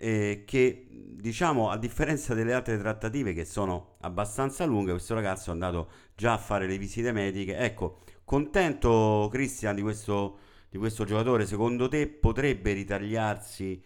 Eh, 0.01 0.43
che 0.47 0.87
diciamo 0.89 1.69
a 1.69 1.77
differenza 1.77 2.33
delle 2.33 2.53
altre 2.53 2.77
trattative 2.79 3.33
che 3.33 3.45
sono 3.45 3.97
abbastanza 4.01 4.65
lunghe, 4.65 4.91
questo 4.91 5.13
ragazzo 5.13 5.51
è 5.51 5.53
andato 5.53 5.91
già 6.15 6.33
a 6.33 6.37
fare 6.39 6.65
le 6.65 6.79
visite 6.79 7.11
mediche. 7.11 7.55
Ecco, 7.55 8.01
contento 8.25 9.29
Cristian 9.31 9.75
di 9.75 9.83
questo, 9.83 10.39
di 10.69 10.79
questo 10.79 11.05
giocatore, 11.05 11.45
secondo 11.45 11.87
te 11.87 12.07
potrebbe 12.07 12.73
ritagliarsi 12.73 13.83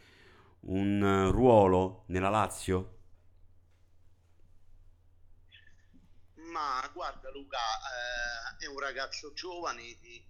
un 0.62 1.04
eh, 1.04 1.32
ruolo 1.32 2.06
nella 2.08 2.30
Lazio? 2.30 2.94
Ma 6.36 6.90
guarda 6.94 7.30
Luca, 7.32 7.58
eh, 7.58 8.64
è 8.66 8.68
un 8.70 8.80
ragazzo 8.80 9.34
giovane 9.34 9.82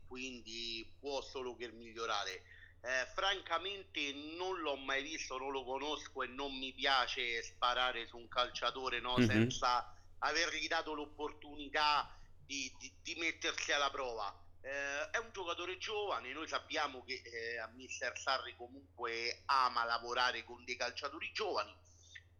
quindi 0.07 0.91
può 0.99 1.21
solo 1.21 1.55
che 1.55 1.71
migliorare. 1.71 2.41
Eh, 2.85 3.07
francamente 3.15 4.13
non 4.37 4.59
l'ho 4.59 4.75
mai 4.75 5.01
visto, 5.01 5.39
non 5.39 5.51
lo 5.51 5.63
conosco 5.63 6.21
e 6.21 6.27
non 6.27 6.55
mi 6.55 6.71
piace 6.71 7.41
sparare 7.41 8.05
su 8.05 8.15
un 8.15 8.27
calciatore 8.27 8.99
no, 8.99 9.17
Mhm. 9.17 9.25
senza 9.25 9.91
avergli 10.19 10.67
dato 10.67 10.93
l'opportunità 10.93 12.07
di, 12.37 12.71
di- 12.77 12.93
di 13.01 13.15
mettersi 13.15 13.71
alla 13.71 13.89
prova. 13.89 14.31
Eh, 14.61 15.09
è 15.09 15.17
un 15.17 15.31
giocatore 15.31 15.77
giovane, 15.79 16.31
noi 16.31 16.47
sappiamo 16.47 17.03
che 17.03 17.21
eh, 17.23 17.57
a 17.57 17.67
Mister 17.69 18.15
Sarri 18.19 18.55
comunque 18.55 19.41
ama 19.45 19.83
lavorare 19.83 20.43
con 20.43 20.63
dei 20.63 20.75
calciatori 20.75 21.31
giovani, 21.31 21.75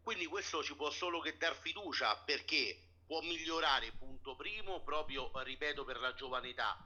quindi 0.03 0.27
questo 0.27 0.63
ci 0.63 0.75
può 0.75 0.91
solo 0.91 1.21
che 1.21 1.37
dar 1.37 1.55
fiducia 1.55 2.17
perché 2.23 2.77
può 3.07 3.21
migliorare, 3.21 3.93
punto 3.93 4.35
primo, 4.35 4.83
proprio 4.83 5.31
ripeto 5.43 5.83
per 5.85 5.99
la 5.99 6.13
giovane 6.13 6.49
età 6.49 6.77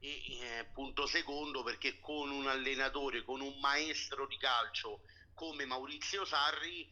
e 0.00 0.38
eh, 0.40 0.64
punto 0.72 1.06
secondo 1.06 1.62
perché 1.62 1.98
con 1.98 2.30
un 2.30 2.46
allenatore, 2.46 3.24
con 3.24 3.40
un 3.40 3.58
maestro 3.60 4.26
di 4.26 4.36
calcio 4.36 5.00
come 5.34 5.64
Maurizio 5.66 6.24
Sarri 6.24 6.88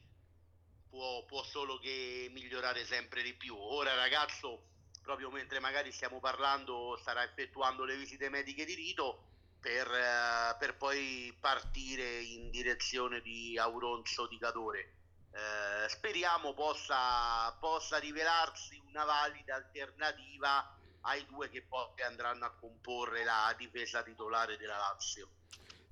può, 0.88 1.24
può 1.24 1.42
solo 1.42 1.78
che 1.78 2.28
migliorare 2.32 2.84
sempre 2.84 3.22
di 3.22 3.34
più. 3.34 3.56
Ora 3.56 3.94
ragazzo, 3.94 4.62
proprio 5.02 5.30
mentre 5.30 5.60
magari 5.60 5.92
stiamo 5.92 6.20
parlando, 6.20 6.96
starà 7.00 7.24
effettuando 7.24 7.84
le 7.84 7.96
visite 7.96 8.28
mediche 8.28 8.64
di 8.64 8.74
rito 8.74 9.24
per, 9.60 9.90
eh, 9.90 10.56
per 10.58 10.76
poi 10.76 11.36
partire 11.40 12.20
in 12.20 12.50
direzione 12.50 13.20
di 13.20 13.58
Auronzo 13.58 14.26
di 14.26 14.38
Cadore. 14.38 14.92
Eh, 15.32 15.88
speriamo 15.88 16.54
possa, 16.54 17.52
possa 17.60 17.98
rivelarsi 17.98 18.80
una 18.86 19.04
valida 19.04 19.56
alternativa 19.56 20.75
ai 21.06 21.24
due 21.28 21.48
che 21.48 21.62
poi 21.62 21.88
andranno 22.06 22.44
a 22.44 22.50
comporre 22.50 23.24
la 23.24 23.54
difesa 23.56 24.02
titolare 24.02 24.56
della 24.56 24.76
Lazio. 24.76 25.28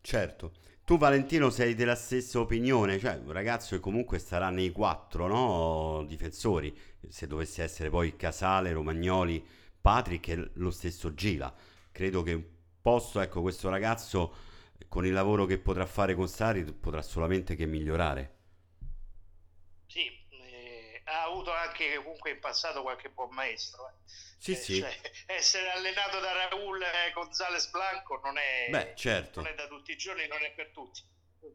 Certo. 0.00 0.52
Tu 0.85 0.99
Valentino 0.99 1.49
sei 1.49 1.75
della 1.75 1.94
stessa 1.94 2.40
opinione, 2.40 2.99
cioè 2.99 3.16
un 3.16 3.33
ragazzo 3.33 3.75
che 3.75 3.80
comunque 3.80 4.18
starà 4.18 4.50
nei 4.50 4.71
quattro, 4.71 5.26
no? 5.26 6.04
Difensori, 6.06 6.78
se 7.09 7.26
dovesse 7.26 7.62
essere 7.62 7.88
poi 7.88 8.16
Casale, 8.16 8.73
Romagnoli, 8.73 9.42
Patrick 9.80 10.28
e 10.28 10.50
lo 10.54 10.71
stesso 10.71 11.14
Gila. 11.14 11.54
Credo 11.90 12.23
che 12.23 12.33
un 12.35 12.44
posto, 12.83 13.21
ecco, 13.21 13.40
questo 13.40 13.71
ragazzo 13.71 14.35
con 14.88 15.06
il 15.06 15.12
lavoro 15.12 15.47
che 15.47 15.59
potrà 15.59 15.87
fare 15.87 16.14
con 16.14 16.28
Sarri 16.28 16.64
potrà 16.64 17.00
solamente 17.00 17.54
che 17.54 17.64
migliorare. 17.64 18.35
Sì, 19.87 20.24
ha 21.04 21.23
avuto 21.25 21.52
anche 21.52 21.96
comunque 21.96 22.30
in 22.30 22.40
passato 22.40 22.82
qualche 22.82 23.11
buon 23.11 23.32
maestro. 23.34 23.88
Eh. 23.88 23.92
Sì, 24.38 24.52
Eh, 24.52 24.56
sì. 24.56 24.78
cioè, 24.80 25.00
essere 25.26 25.70
allenato 25.70 26.18
da 26.20 26.32
Raúl 26.49 26.82
eh, 26.82 27.12
González 27.12 27.68
Blanco 27.70 28.20
non 28.23 28.37
è, 28.38 28.68
Beh, 28.70 28.94
certo. 28.96 29.40
non 29.42 29.50
è 29.50 29.54
da 29.54 29.66
tutti 29.68 29.92
i 29.92 29.96
giorni, 29.96 30.26
non 30.26 30.42
è 30.42 30.50
per 30.52 30.70
tutti. 30.70 31.02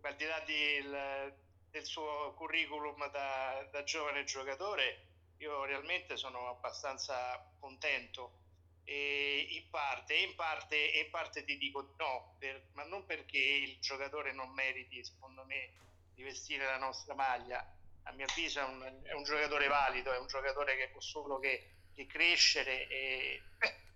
Al 0.01 0.15
di 0.15 0.25
là 0.25 0.39
di- 0.41 1.37
del 1.71 1.85
suo 1.85 2.33
curriculum 2.35 3.09
da, 3.11 3.67
da 3.71 3.83
giovane 3.83 4.23
giocatore, 4.23 5.05
io 5.37 5.65
realmente 5.65 6.15
sono 6.17 6.49
abbastanza 6.49 7.53
contento. 7.59 8.37
E 8.83 9.45
in 9.51 9.69
parte, 9.69 10.15
e 10.15 10.21
in 10.23 10.35
parte, 10.35 10.75
in 10.75 11.09
parte 11.11 11.43
ti 11.43 11.57
dico 11.57 11.93
no, 11.97 12.35
per- 12.39 12.69
ma 12.73 12.83
non 12.85 13.05
perché 13.05 13.37
il 13.37 13.79
giocatore 13.79 14.31
non 14.33 14.49
meriti, 14.51 15.03
secondo 15.03 15.43
me, 15.45 15.73
di 16.15 16.23
vestire 16.23 16.65
la 16.65 16.77
nostra 16.77 17.13
maglia. 17.13 17.63
A 18.09 18.13
mio 18.13 18.25
avviso 18.27 18.59
è 18.59 18.63
un, 18.63 19.01
è 19.03 19.13
un 19.13 19.23
giocatore 19.23 19.67
valido, 19.67 20.11
è 20.11 20.17
un 20.17 20.25
giocatore 20.25 20.75
che 20.75 20.89
può 20.89 20.99
solo 20.99 21.37
che, 21.37 21.75
che 21.93 22.07
crescere 22.07 22.87
e, 22.87 23.41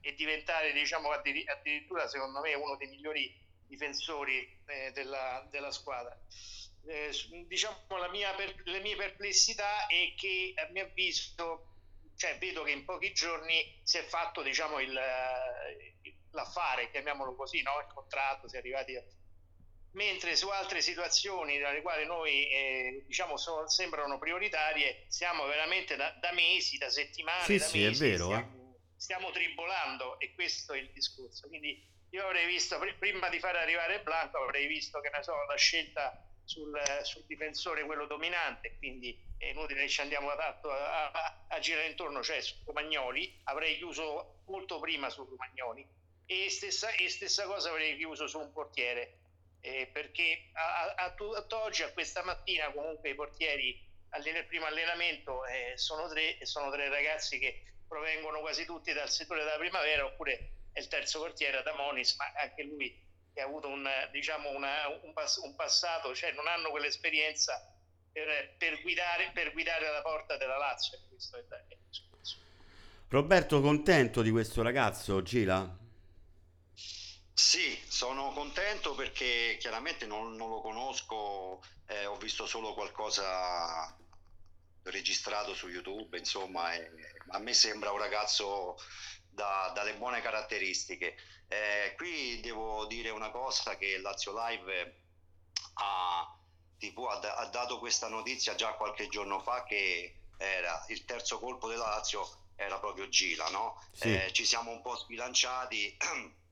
e 0.02 0.14
diventare, 0.14 0.72
diciamo, 0.72 1.10
addiri- 1.12 1.48
addirittura 1.48 2.08
secondo 2.08 2.40
me 2.40 2.54
uno 2.54 2.76
dei 2.76 2.88
migliori 2.90 3.36
difensori 3.66 4.48
eh, 4.68 4.92
della, 4.92 5.48
della 5.50 5.72
squadra. 5.72 6.16
Eh, 6.86 7.12
diciamo 7.48 7.98
la 7.98 8.10
mia 8.10 8.34
per- 8.36 8.62
le 8.66 8.82
mie 8.82 8.96
perplessità 8.96 9.88
è 9.88 10.14
che 10.16 10.54
a 10.58 10.70
mio 10.70 10.84
avviso 10.84 11.34
cioè, 12.16 12.38
vedo 12.38 12.64
che 12.64 12.72
in 12.72 12.86
pochi 12.86 13.14
giorni 13.14 13.80
si 13.84 13.98
è 13.98 14.04
fatto 14.04 14.42
diciamo 14.42 14.80
il, 14.80 14.92
l'affare 16.32 16.92
chiamiamolo 16.92 17.36
così 17.36 17.62
no? 17.62 17.80
il 17.80 17.92
contratto 17.94 18.50
si 18.50 18.56
è 18.56 18.60
arrivati 18.60 18.96
a... 18.96 19.04
mentre 19.94 20.36
su 20.36 20.50
altre 20.50 20.82
situazioni 20.82 21.60
dalle 21.60 21.82
quali 21.82 22.06
noi 22.06 22.50
eh, 22.50 23.04
diciamo 23.06 23.38
so- 23.38 23.68
sembrano 23.68 24.18
prioritarie 24.18 25.06
stiamo 25.08 25.46
veramente 25.46 25.96
da, 25.96 26.12
da 26.20 26.32
mesi 26.32 26.78
da 26.78 26.90
settimane 26.90 27.44
Sì, 27.44 27.58
da 27.58 27.66
sì, 27.66 27.84
è 27.84 27.88
mesi, 27.88 28.10
vero, 28.10 28.24
eh. 28.26 28.36
stiamo, 28.38 28.78
stiamo 28.96 29.32
tribolando 29.32 30.20
e 30.20 30.34
questo 30.34 30.74
è 30.74 30.80
il 30.80 30.92
discorso. 30.92 31.48
Quindi 31.48 31.92
io 32.10 32.26
avrei 32.26 32.46
visto 32.48 32.78
pr- 32.80 32.98
prima 32.98 33.30
di 33.30 33.40
far 33.40 33.56
arrivare 33.56 34.02
Blanco 34.02 34.38
avrei 34.38 34.68
visto 34.68 35.00
che 35.00 35.10
ne 35.10 35.22
so 35.24 35.34
la 35.46 35.56
scelta 35.58 36.26
sul, 36.46 36.80
sul 37.04 37.24
difensore 37.28 37.86
quello 37.86 38.06
dominante. 38.08 38.78
Quindi 38.78 39.18
è 39.38 39.48
inutile 39.48 39.82
che 39.82 39.90
ci 39.90 40.02
andiamo 40.02 40.36
tanto 40.36 40.72
a, 40.72 41.12
a- 41.12 41.46
a 41.50 41.60
girare 41.60 41.88
intorno 41.88 42.24
cioè 42.24 42.42
su 42.42 42.56
Romagnoli. 42.66 43.42
Avrei 43.46 43.78
chiuso 43.78 44.42
molto 44.48 44.80
prima 44.80 45.10
su 45.10 45.24
Romagnoli. 45.24 45.88
E 46.26 46.50
stessa, 46.50 46.90
e 46.92 47.10
stessa 47.10 47.46
cosa 47.46 47.70
avrei 47.70 47.96
chiuso 47.98 48.28
su 48.28 48.40
un 48.40 48.52
portiere 48.54 49.20
eh, 49.66 49.90
perché 49.92 50.50
a, 50.54 50.94
a, 50.94 51.06
a 51.06 51.12
tu- 51.14 51.32
ad 51.32 51.50
oggi 51.54 51.84
a 51.84 51.92
questa 51.94 52.22
mattina 52.24 52.70
comunque 52.74 53.10
i 53.10 53.16
portieri 53.16 53.80
nel 54.22 54.46
primo 54.46 54.66
allenamento 54.66 55.46
eh, 55.46 55.74
sono 55.78 56.08
tre 56.10 56.38
e 56.38 56.46
sono 56.46 56.70
tre 56.70 56.90
ragazzi 56.90 57.40
che 57.40 57.64
provengono 57.88 58.42
quasi 58.42 58.66
tutti 58.66 58.92
dal 58.92 59.10
settore 59.10 59.44
della 59.44 59.58
primavera 59.58 60.06
oppure 60.06 60.68
è 60.74 60.80
il 60.80 60.88
terzo 60.88 61.20
portiere 61.20 61.58
Adamonis 61.58 62.16
ma 62.18 62.32
anche 62.36 62.64
lui 62.64 63.02
che 63.34 63.42
ha 63.42 63.46
avuto 63.46 63.70
un, 63.70 63.88
diciamo 64.12 64.50
una- 64.50 64.88
un, 65.02 65.14
pass- 65.14 65.38
un 65.38 65.56
passato, 65.56 66.14
cioè 66.14 66.34
non 66.34 66.48
hanno 66.48 66.70
quell'esperienza 66.70 67.74
per, 68.12 68.56
per 68.58 68.82
guidare, 68.82 69.32
per 69.34 69.54
guidare 69.54 69.90
la 69.90 70.02
porta 70.02 70.38
della 70.38 70.58
Lazio. 70.58 71.00
Questo 71.10 71.38
è, 71.38 71.42
è. 71.48 71.78
Roberto, 73.08 73.62
contento 73.62 74.22
di 74.22 74.30
questo 74.30 74.62
ragazzo, 74.62 75.22
Gila? 75.24 75.83
Sì, 77.36 77.78
sono 77.88 78.32
contento 78.32 78.94
perché 78.96 79.58
chiaramente 79.60 80.06
non, 80.06 80.36
non 80.36 80.50
lo 80.50 80.62
conosco, 80.62 81.62
eh, 81.88 82.06
ho 82.06 82.16
visto 82.18 82.46
solo 82.46 82.74
qualcosa 82.74 83.96
registrato 84.84 85.54
su 85.54 85.68
YouTube, 85.70 86.18
insomma, 86.18 86.74
e 86.74 86.92
a 87.30 87.40
me 87.40 87.54
sembra 87.54 87.92
un 87.92 87.98
ragazzo 88.00 88.78
da- 89.30 89.72
dalle 89.74 89.96
buone 89.96 90.22
caratteristiche. 90.22 91.16
Eh, 91.48 91.94
qui 91.98 92.40
devo 92.42 92.86
dire 92.86 93.10
una 93.10 93.32
cosa 93.32 93.78
che 93.78 93.98
Lazio 94.00 94.34
Live 94.36 95.02
ha, 95.76 96.38
tipo, 96.78 97.08
ha, 97.08 97.20
ha 97.36 97.46
dato 97.48 97.80
questa 97.80 98.08
notizia 98.10 98.56
già 98.56 98.74
qualche 98.74 99.08
giorno 99.08 99.40
fa 99.40 99.64
che 99.64 100.16
era 100.38 100.84
il 100.90 101.06
terzo 101.06 101.40
colpo 101.40 101.68
della 101.68 101.88
Lazio 101.88 102.28
era 102.56 102.80
proprio 102.80 103.08
Gila, 103.08 103.50
no? 103.50 103.82
Sì. 103.92 104.14
Eh, 104.14 104.32
ci 104.34 104.46
siamo 104.46 104.72
un 104.72 104.82
po' 104.82 104.96
sbilanciati 104.96 105.98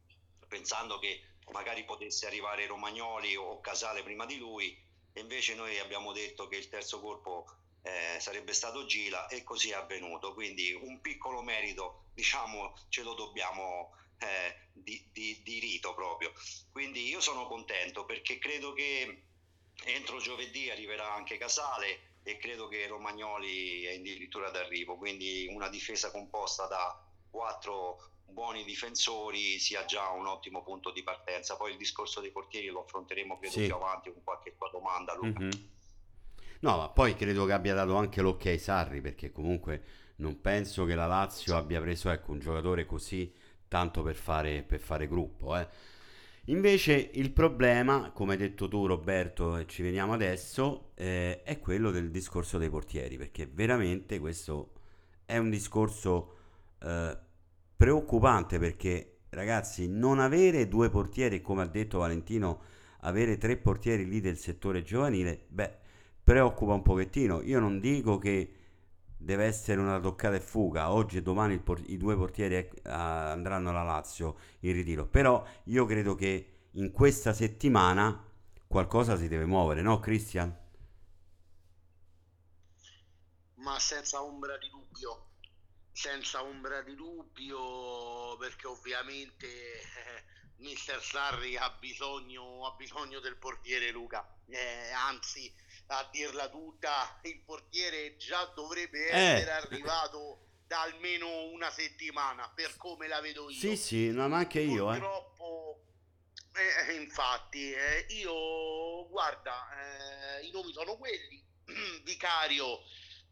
pensando 0.51 0.99
che 0.99 1.21
magari 1.51 1.85
potesse 1.85 2.25
arrivare 2.27 2.67
Romagnoli 2.67 3.37
o 3.37 3.61
Casale 3.61 4.03
prima 4.03 4.25
di 4.25 4.35
lui 4.37 4.77
e 5.13 5.21
invece 5.21 5.55
noi 5.55 5.79
abbiamo 5.79 6.11
detto 6.11 6.49
che 6.49 6.57
il 6.57 6.67
terzo 6.67 6.99
colpo 6.99 7.45
eh, 7.83 8.19
sarebbe 8.19 8.51
stato 8.51 8.85
Gila 8.85 9.27
e 9.27 9.43
così 9.43 9.69
è 9.69 9.75
avvenuto. 9.75 10.33
Quindi 10.33 10.73
un 10.73 10.99
piccolo 10.99 11.41
merito 11.41 12.07
diciamo 12.13 12.75
ce 12.89 13.01
lo 13.01 13.13
dobbiamo 13.13 13.95
eh, 14.19 14.67
di, 14.73 15.09
di- 15.13 15.41
di 15.41 15.59
rito 15.59 15.93
proprio. 15.93 16.33
Quindi 16.69 17.07
io 17.07 17.21
sono 17.21 17.47
contento 17.47 18.03
perché 18.03 18.37
credo 18.37 18.73
che 18.73 19.23
entro 19.85 20.19
giovedì 20.19 20.69
arriverà 20.69 21.13
anche 21.13 21.37
Casale 21.37 22.19
e 22.23 22.37
credo 22.37 22.67
che 22.67 22.87
Romagnoli 22.87 23.85
è 23.85 23.95
addirittura 23.95 24.49
d'arrivo. 24.49 24.97
Quindi 24.97 25.47
una 25.49 25.69
difesa 25.69 26.11
composta 26.11 26.67
da 26.67 27.07
quattro 27.29 28.11
buoni 28.31 28.63
difensori 28.63 29.59
sia 29.59 29.85
già 29.85 30.09
un 30.11 30.25
ottimo 30.27 30.63
punto 30.63 30.91
di 30.91 31.03
partenza. 31.03 31.57
Poi 31.57 31.71
il 31.71 31.77
discorso 31.77 32.19
dei 32.21 32.31
portieri 32.31 32.67
lo 32.67 32.81
affronteremo 32.83 33.37
credo 33.37 33.57
Sì. 33.57 33.65
più 33.65 33.75
avanti 33.75 34.11
con 34.11 34.23
qualche 34.23 34.55
tua 34.57 34.69
domanda, 34.71 35.13
Luca. 35.15 35.39
Mhm. 35.39 35.69
No, 36.61 36.77
ma 36.77 36.89
poi 36.89 37.15
credo 37.15 37.45
che 37.45 37.53
abbia 37.53 37.73
dato 37.73 37.95
anche 37.95 38.21
l'ok 38.21 38.57
Sarri, 38.59 39.01
perché 39.01 39.31
comunque 39.31 39.83
non 40.17 40.41
penso 40.41 40.85
che 40.85 40.93
la 40.95 41.07
Lazio 41.07 41.55
abbia 41.55 41.81
preso 41.81 42.09
ecco, 42.09 42.31
un 42.31 42.39
giocatore 42.39 42.85
così 42.85 43.33
tanto 43.67 44.03
per 44.03 44.15
fare, 44.15 44.63
per 44.63 44.79
fare 44.79 45.07
gruppo. 45.07 45.57
eh. 45.57 45.67
Invece 46.45 47.11
il 47.13 47.31
problema, 47.31 48.11
come 48.11 48.33
hai 48.33 48.37
detto 48.39 48.67
tu 48.67 48.85
Roberto, 48.85 49.57
e 49.57 49.67
ci 49.67 49.81
veniamo 49.83 50.13
adesso, 50.13 50.91
eh, 50.95 51.41
è 51.43 51.59
quello 51.59 51.91
del 51.91 52.11
discorso 52.11 52.57
dei 52.57 52.69
portieri, 52.69 53.17
perché 53.17 53.47
veramente 53.47 54.19
questo 54.19 54.73
è 55.25 55.37
un 55.37 55.49
discorso 55.49 56.37
eh, 56.81 57.17
preoccupante, 57.81 58.59
perché 58.59 59.21
ragazzi, 59.29 59.87
non 59.87 60.19
avere 60.19 60.67
due 60.67 60.91
portieri, 60.91 61.41
come 61.41 61.63
ha 61.63 61.65
detto 61.65 61.97
Valentino, 61.97 62.61
avere 62.99 63.39
tre 63.39 63.57
portieri 63.57 64.05
lì 64.05 64.21
del 64.21 64.37
settore 64.37 64.83
giovanile, 64.83 65.45
beh, 65.47 65.77
preoccupa 66.23 66.73
un 66.73 66.83
pochettino. 66.83 67.41
Io 67.41 67.59
non 67.59 67.79
dico 67.79 68.19
che 68.19 68.53
deve 69.17 69.45
essere 69.45 69.81
una 69.81 69.99
toccata 69.99 70.35
e 70.35 70.39
fuga. 70.39 70.91
Oggi 70.91 71.17
e 71.17 71.21
domani 71.23 71.57
por- 71.57 71.81
i 71.87 71.97
due 71.97 72.15
portieri 72.15 72.53
eh, 72.53 72.69
andranno 72.83 73.69
alla 73.69 73.81
Lazio 73.81 74.35
in 74.59 74.73
ritiro. 74.73 75.07
Però 75.07 75.43
io 75.63 75.85
credo 75.85 76.13
che 76.13 76.67
in 76.73 76.91
questa 76.91 77.33
settimana 77.33 78.23
qualcosa 78.67 79.17
si 79.17 79.27
deve 79.27 79.45
muovere, 79.45 79.81
no, 79.81 79.99
Christian? 79.99 80.55
ma 83.55 83.77
senza 83.79 84.23
ombra 84.23 84.57
di 84.57 84.69
dubbio, 84.69 85.30
senza 85.91 86.43
ombra 86.43 86.81
di 86.81 86.95
dubbio, 86.95 88.37
perché 88.37 88.67
ovviamente 88.67 89.47
eh, 89.47 90.23
Mister 90.57 91.01
Sarri 91.01 91.57
ha 91.57 91.69
bisogno, 91.71 92.65
ha 92.65 92.71
bisogno 92.75 93.19
del 93.19 93.37
portiere 93.37 93.91
Luca, 93.91 94.25
Eh, 94.49 94.91
anzi 94.91 95.53
a 95.87 96.07
dirla 96.11 96.49
tutta, 96.49 97.19
il 97.23 97.41
portiere 97.43 98.17
già 98.17 98.43
dovrebbe 98.55 99.09
Eh. 99.09 99.17
essere 99.17 99.51
arrivato 99.51 100.47
da 100.67 100.81
almeno 100.81 101.45
una 101.45 101.69
settimana, 101.71 102.49
per 102.49 102.77
come 102.77 103.07
la 103.07 103.19
vedo 103.19 103.49
io. 103.49 103.57
Sì, 103.59 103.75
sì, 103.75 104.11
no, 104.11 104.27
ma 104.29 104.37
anche 104.37 104.61
io, 104.61 104.91
eh. 104.93 104.99
Purtroppo, 104.99 105.83
eh, 106.53 106.93
infatti, 106.93 107.71
eh, 107.73 108.05
io 108.09 109.07
guarda, 109.09 109.67
i 110.41 110.51
nomi 110.51 110.71
sono 110.71 110.95
quelli: 110.97 111.43
Vicario 112.03 112.79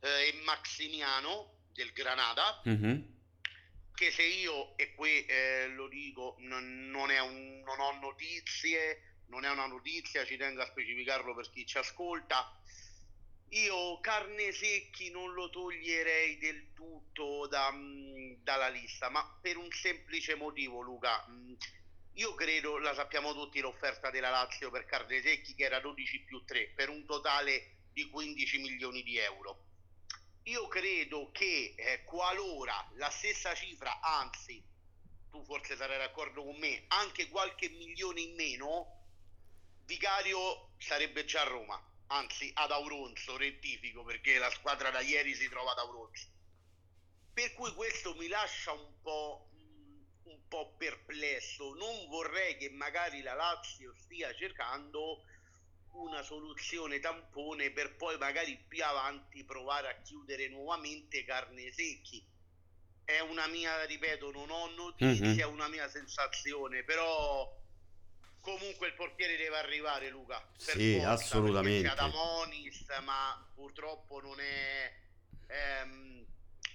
e 0.02 0.34
Maximiano 0.44 1.59
del 1.74 1.92
Granada. 1.92 2.62
Mhm. 2.66 3.18
Che 3.94 4.12
se 4.12 4.24
io, 4.24 4.78
e 4.78 4.94
qui 4.96 5.26
eh, 5.26 5.68
lo 5.70 5.88
dico, 5.90 6.36
non, 6.40 6.90
non 6.90 7.12
è 7.12 7.20
un- 7.20 7.62
non 7.66 7.80
ho 7.80 7.92
notizie, 8.00 9.24
non 9.28 9.44
è 9.44 9.50
una 9.50 9.66
notizia, 9.66 10.26
ci 10.26 10.38
tengo 10.38 10.62
a 10.62 10.66
specificarlo 10.68 11.36
per 11.36 11.50
chi 11.52 11.66
ci 11.66 11.78
ascolta. 11.78 12.58
Io 13.52 14.00
carne 14.00 14.52
secchi 14.52 15.10
non 15.10 15.34
lo 15.34 15.50
toglierei 15.50 16.38
del 16.38 16.72
tutto 16.74 17.48
da- 17.48 17.72
mh, 17.72 18.44
dalla 18.44 18.70
lista, 18.70 19.10
ma 19.10 19.38
per 19.42 19.58
un 19.58 19.70
semplice 19.72 20.36
motivo, 20.36 20.82
Luca. 20.82 21.26
Mh, 21.28 21.54
Io 22.14 22.34
credo, 22.36 22.78
la 22.80 22.94
sappiamo 22.94 23.34
tutti, 23.34 23.60
l'offerta 23.62 24.10
della 24.10 24.30
Lazio 24.30 24.70
per 24.72 24.84
carne 24.86 25.22
secchi 25.22 25.56
che 25.56 25.64
era 25.64 25.80
12 25.80 26.20
più 26.24 26.44
3 26.44 26.74
per 26.76 26.90
un 26.90 27.06
totale 27.06 27.76
di 27.94 28.10
15 28.10 28.58
milioni 28.60 29.04
di 29.04 29.18
euro. 29.18 29.68
Io 30.44 30.68
credo 30.68 31.32
che 31.32 31.76
eh, 31.78 32.04
qualora 32.04 32.90
la 32.94 33.10
stessa 33.10 33.54
cifra, 33.54 34.00
anzi, 34.02 34.64
tu 35.30 35.44
forse 35.44 35.76
sarai 35.76 35.98
d'accordo 35.98 36.44
con 36.44 36.58
me, 36.58 36.86
anche 36.88 37.30
qualche 37.30 37.70
milione 37.70 38.22
in 38.22 38.36
meno, 38.36 38.98
Vicario 39.86 40.72
sarebbe 40.78 41.26
già 41.26 41.42
a 41.42 41.46
Roma. 41.46 41.84
anzi 42.12 42.52
ad 42.56 42.72
Auronzo, 42.72 43.38
rettifico 43.38 44.04
perché 44.04 44.38
la 44.38 44.50
squadra 44.50 44.90
da 44.90 45.00
ieri 45.00 45.36
si 45.36 45.48
trova 45.50 45.72
ad 45.72 45.80
Auronzo. 45.80 46.28
Per 47.34 47.54
cui 47.54 47.72
questo 47.74 48.16
mi 48.16 48.28
lascia 48.28 48.72
un 48.72 49.02
po', 49.02 49.50
un 50.24 50.48
po' 50.48 50.76
perplesso. 50.78 51.74
Non 51.76 52.08
vorrei 52.08 52.58
che 52.58 52.70
magari 52.72 53.22
la 53.22 53.34
Lazio 53.34 53.94
stia 53.96 54.34
cercando 54.34 55.24
una 55.94 56.22
soluzione 56.22 57.00
tampone 57.00 57.72
per 57.72 57.96
poi 57.96 58.18
magari 58.18 58.58
più 58.68 58.84
avanti 58.84 59.44
provare 59.44 59.90
a 59.90 60.02
chiudere 60.02 60.48
nuovamente 60.48 61.24
carne 61.26 61.72
secchi. 61.72 62.26
È 63.04 63.20
una 63.22 63.48
mia, 63.48 63.84
ripeto, 63.86 64.32
non 64.32 64.50
ho 64.52 64.68
notizie, 64.68 65.28
Mhm. 65.34 65.40
è 65.40 65.46
una 65.46 65.68
mia 65.68 65.90
sensazione, 65.90 66.84
però 66.84 67.58
comunque 68.40 68.88
il 68.88 68.94
portiere 68.94 69.36
deve 69.36 69.58
arrivare 69.58 70.10
Luca. 70.10 70.48
Sì, 70.56 70.94
forza, 70.94 71.12
assolutamente. 71.12 71.88
C'è 71.88 71.94
Adamonis, 71.94 72.86
ma 73.04 73.52
purtroppo 73.56 74.22
non 74.22 74.40
è, 74.40 74.94
ehm, 75.48 76.26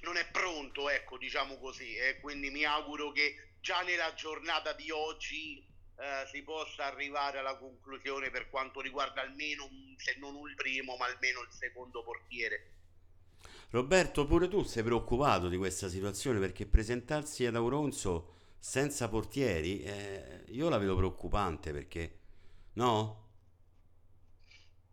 non 0.00 0.16
è 0.16 0.29
pronto, 0.31 0.90
ecco, 0.90 1.16
diciamo 1.16 1.59
così, 1.59 1.94
e 1.96 2.18
quindi 2.20 2.50
mi 2.50 2.64
auguro 2.64 3.12
che 3.12 3.53
già 3.61 3.81
nella 3.83 4.12
giornata 4.14 4.72
di 4.72 4.90
oggi 4.90 5.64
eh, 5.96 6.26
si 6.30 6.42
possa 6.42 6.87
arrivare 6.87 7.38
alla 7.38 7.57
conclusione 7.57 8.30
per 8.30 8.50
quanto 8.50 8.80
riguarda 8.80 9.20
almeno, 9.20 9.68
se 9.96 10.16
non 10.18 10.37
il 10.48 10.54
primo, 10.54 10.96
ma 10.96 11.07
almeno 11.07 11.40
il 11.42 11.50
secondo 11.50 12.02
portiere. 12.02 12.72
Roberto, 13.70 14.26
pure 14.26 14.48
tu 14.48 14.62
sei 14.62 14.83
preoccupato 14.83 15.48
di 15.48 15.57
questa 15.57 15.88
situazione 15.88 16.38
perché 16.38 16.66
presentarsi 16.66 17.44
ad 17.44 17.57
Auronzo 17.57 18.35
senza 18.59 19.09
portieri, 19.09 19.83
eh, 19.83 20.44
io 20.48 20.68
la 20.68 20.78
vedo 20.78 20.96
preoccupante 20.96 21.72
perché, 21.72 22.18
no? 22.74 23.22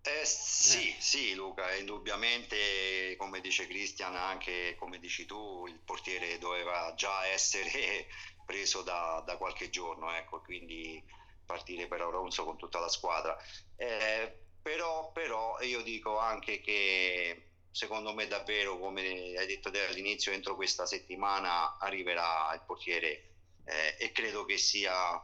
Eh, 0.04 0.26
sì, 0.26 0.96
sì, 1.00 1.36
Luca, 1.36 1.76
indubbiamente, 1.76 3.16
come 3.18 3.40
dice 3.40 3.68
Cristian, 3.68 4.16
anche 4.16 4.76
come 4.78 4.98
dici 5.00 5.26
tu, 5.26 5.68
il 5.68 5.80
portiere 5.86 6.40
doveva 6.40 6.94
già 6.96 7.28
essere 7.28 8.08
preso 8.52 8.82
da, 8.82 9.24
da 9.26 9.38
qualche 9.38 9.70
giorno, 9.70 10.14
ecco, 10.14 10.42
quindi 10.42 11.02
partire 11.46 11.88
per 11.88 12.02
Auronzo 12.02 12.44
con 12.44 12.58
tutta 12.58 12.80
la 12.80 12.90
squadra. 12.90 13.34
Eh, 13.78 14.36
però, 14.62 15.10
però 15.14 15.58
io 15.62 15.82
dico 15.82 16.18
anche 16.18 16.60
che 16.60 17.46
secondo 17.72 18.14
me 18.14 18.28
davvero, 18.28 18.78
come 18.78 19.34
hai 19.38 19.48
detto 19.48 19.70
all'inizio, 19.70 20.34
entro 20.34 20.56
questa 20.56 20.86
settimana 20.86 21.78
arriverà 21.78 22.52
il 22.54 22.62
portiere 22.66 23.24
eh, 23.64 23.96
e 23.98 24.12
credo 24.12 24.44
che 24.44 24.58
sia 24.58 25.18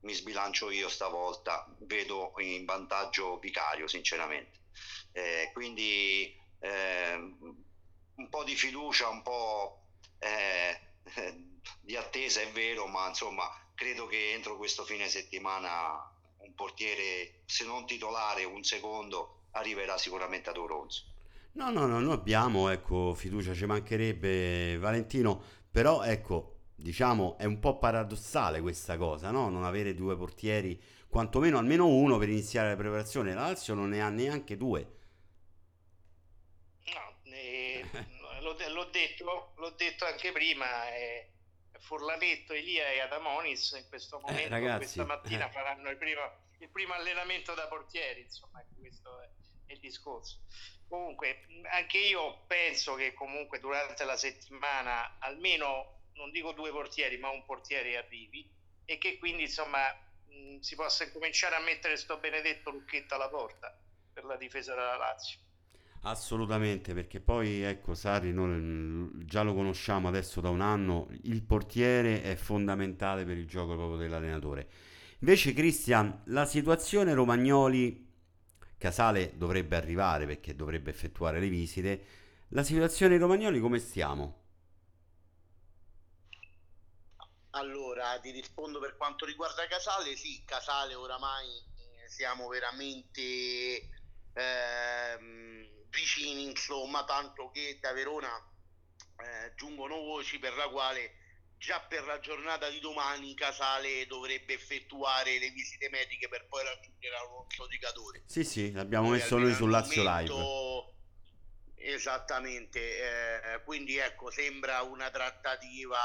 mi 0.00 0.14
sbilancio 0.14 0.70
io 0.70 0.88
stavolta, 0.88 1.64
vedo 1.80 2.32
in 2.38 2.64
vantaggio 2.64 3.38
Vicario 3.38 3.86
sinceramente. 3.86 4.60
Eh, 5.12 5.50
quindi 5.52 6.34
eh, 6.58 7.14
un 7.14 8.28
po' 8.30 8.44
di 8.44 8.56
fiducia, 8.56 9.08
un 9.10 9.22
po' 9.22 9.82
eh, 10.18 10.80
di 11.80 11.96
attesa 11.96 12.40
è 12.40 12.50
vero, 12.50 12.86
ma 12.86 13.08
insomma 13.08 13.44
credo 13.74 14.06
che 14.06 14.32
entro 14.32 14.56
questo 14.56 14.84
fine 14.84 15.08
settimana 15.08 16.10
un 16.38 16.54
portiere, 16.54 17.42
se 17.46 17.64
non 17.64 17.86
titolare, 17.86 18.44
un 18.44 18.62
secondo, 18.62 19.44
arriverà 19.52 19.96
sicuramente 19.98 20.50
ad 20.50 20.56
Oronzo. 20.56 21.04
No, 21.52 21.70
no, 21.70 21.86
no, 21.86 22.00
noi 22.00 22.14
abbiamo, 22.14 22.68
ecco, 22.68 23.14
fiducia, 23.14 23.54
ci 23.54 23.66
mancherebbe 23.66 24.78
Valentino, 24.78 25.42
però 25.70 26.02
ecco, 26.02 26.60
diciamo, 26.74 27.36
è 27.38 27.44
un 27.44 27.58
po' 27.58 27.78
paradossale 27.78 28.60
questa 28.60 28.96
cosa, 28.96 29.30
no? 29.30 29.50
Non 29.50 29.64
avere 29.64 29.94
due 29.94 30.16
portieri, 30.16 30.80
quantomeno 31.08 31.58
almeno 31.58 31.86
uno 31.86 32.16
per 32.18 32.30
iniziare 32.30 32.70
la 32.70 32.76
preparazione. 32.76 33.34
La 33.34 33.42
Lazio 33.42 33.74
non 33.74 33.90
ne 33.90 34.00
ha 34.00 34.08
neanche 34.08 34.56
due. 34.56 34.80
No, 36.84 37.30
eh, 37.30 37.84
l'ho, 38.40 38.56
l'ho 38.72 38.84
detto, 38.90 39.52
l'ho 39.56 39.70
detto 39.76 40.06
anche 40.06 40.32
prima, 40.32 40.88
eh, 40.94 41.31
Furlanetto, 41.82 42.52
Elia 42.52 42.88
e 42.90 43.00
Adamonis 43.00 43.72
in 43.72 43.88
questo 43.88 44.20
momento, 44.20 44.48
ragazzi, 44.48 44.78
questa 44.78 45.04
mattina 45.04 45.48
eh. 45.48 45.50
faranno 45.50 45.90
il 45.90 45.96
primo, 45.96 46.20
il 46.58 46.68
primo 46.68 46.94
allenamento 46.94 47.54
da 47.54 47.66
portieri, 47.66 48.22
insomma, 48.22 48.60
ecco, 48.60 48.80
questo 48.80 49.20
è, 49.20 49.28
è 49.66 49.72
il 49.72 49.80
discorso. 49.80 50.44
Comunque, 50.88 51.46
anche 51.70 51.98
io 51.98 52.44
penso 52.46 52.94
che 52.94 53.12
comunque 53.14 53.58
durante 53.58 54.04
la 54.04 54.16
settimana 54.16 55.18
almeno, 55.18 56.10
non 56.14 56.30
dico 56.30 56.52
due 56.52 56.70
portieri, 56.70 57.18
ma 57.18 57.30
un 57.30 57.44
portiere 57.44 57.96
arrivi 57.96 58.48
e 58.84 58.98
che 58.98 59.18
quindi, 59.18 59.42
insomma, 59.42 59.92
mh, 60.28 60.58
si 60.60 60.76
possa 60.76 61.04
incominciare 61.04 61.56
a 61.56 61.60
mettere 61.60 61.96
sto 61.96 62.18
benedetto 62.18 62.70
lucchetto 62.70 63.14
alla 63.14 63.28
porta 63.28 63.76
per 64.12 64.24
la 64.24 64.36
difesa 64.36 64.74
della 64.74 64.96
Lazio. 64.96 65.40
Assolutamente, 66.04 66.94
perché 66.94 67.20
poi, 67.20 67.62
ecco, 67.62 67.94
Sarri 67.94 68.32
noi 68.32 69.01
già 69.32 69.40
lo 69.40 69.54
conosciamo 69.54 70.08
adesso 70.08 70.42
da 70.42 70.50
un 70.50 70.60
anno, 70.60 71.08
il 71.22 71.42
portiere 71.42 72.20
è 72.20 72.34
fondamentale 72.36 73.24
per 73.24 73.38
il 73.38 73.48
gioco 73.48 73.74
proprio 73.76 73.96
dell'allenatore. 73.96 74.68
Invece, 75.20 75.54
Cristian, 75.54 76.24
la 76.26 76.44
situazione 76.44 77.14
Romagnoli, 77.14 78.10
Casale 78.76 79.38
dovrebbe 79.38 79.76
arrivare 79.76 80.26
perché 80.26 80.54
dovrebbe 80.54 80.90
effettuare 80.90 81.40
le 81.40 81.48
visite, 81.48 82.04
la 82.48 82.62
situazione 82.62 83.16
Romagnoli 83.16 83.58
come 83.58 83.78
stiamo? 83.78 84.40
Allora, 87.52 88.20
ti 88.20 88.32
rispondo 88.32 88.80
per 88.80 88.98
quanto 88.98 89.24
riguarda 89.24 89.66
Casale, 89.66 90.14
sì, 90.14 90.42
Casale 90.44 90.94
oramai 90.94 91.46
eh, 91.46 92.06
siamo 92.06 92.48
veramente 92.48 93.88
ehm, 94.34 95.86
vicini, 95.88 96.50
insomma, 96.50 97.02
tanto 97.04 97.50
che 97.50 97.78
da 97.80 97.94
Verona 97.94 98.28
eh, 99.18 99.54
giungono 99.56 99.96
voci 99.96 100.38
per 100.38 100.54
la 100.54 100.68
quale 100.68 101.20
già 101.62 101.80
per 101.80 102.04
la 102.04 102.18
giornata 102.18 102.68
di 102.68 102.80
domani 102.80 103.34
Casale 103.34 104.04
dovrebbe 104.06 104.54
effettuare 104.54 105.38
le 105.38 105.50
visite 105.50 105.88
mediche 105.90 106.28
per 106.28 106.46
poi 106.48 106.64
raggiungere 106.64 107.14
Alonso 107.14 107.68
di 107.68 107.78
Cadore. 107.78 108.24
Sì, 108.26 108.42
sì, 108.42 108.72
l'abbiamo 108.72 109.08
Poi 109.08 109.18
messo 109.18 109.38
noi 109.38 109.50
al 109.50 109.56
su 109.56 109.66
Lazio 109.66 110.02
Live. 110.02 110.34
Esattamente, 111.76 113.52
eh, 113.54 113.62
quindi 113.62 113.96
ecco, 113.96 114.30
sembra 114.30 114.82
una 114.82 115.10
trattativa 115.10 115.98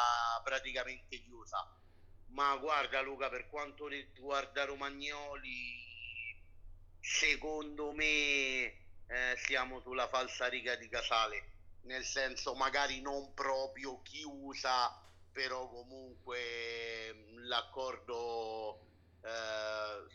praticamente 0.43 1.24
chiusa. 1.24 1.58
Ma 2.30 2.56
guarda 2.58 3.02
Luca, 3.02 3.30
per 3.30 3.50
quanto 3.50 3.88
riguarda 3.88 4.65
Romagnoli, 4.65 5.86
secondo 7.00 7.93
me 7.93 8.06
eh, 8.06 9.36
siamo 9.38 9.82
sulla 9.82 10.08
falsa 10.08 10.48
riga 10.48 10.76
di 10.76 10.88
Casale, 10.88 11.57
nel 11.84 12.04
senso 12.04 12.54
magari 12.56 13.02
non 13.02 13.34
proprio 13.34 14.02
chiusa, 14.02 15.02
però 15.32 15.70
comunque 15.70 17.13
mh, 17.13 17.48
l'accordo 17.48 18.80
eh, 19.22 20.06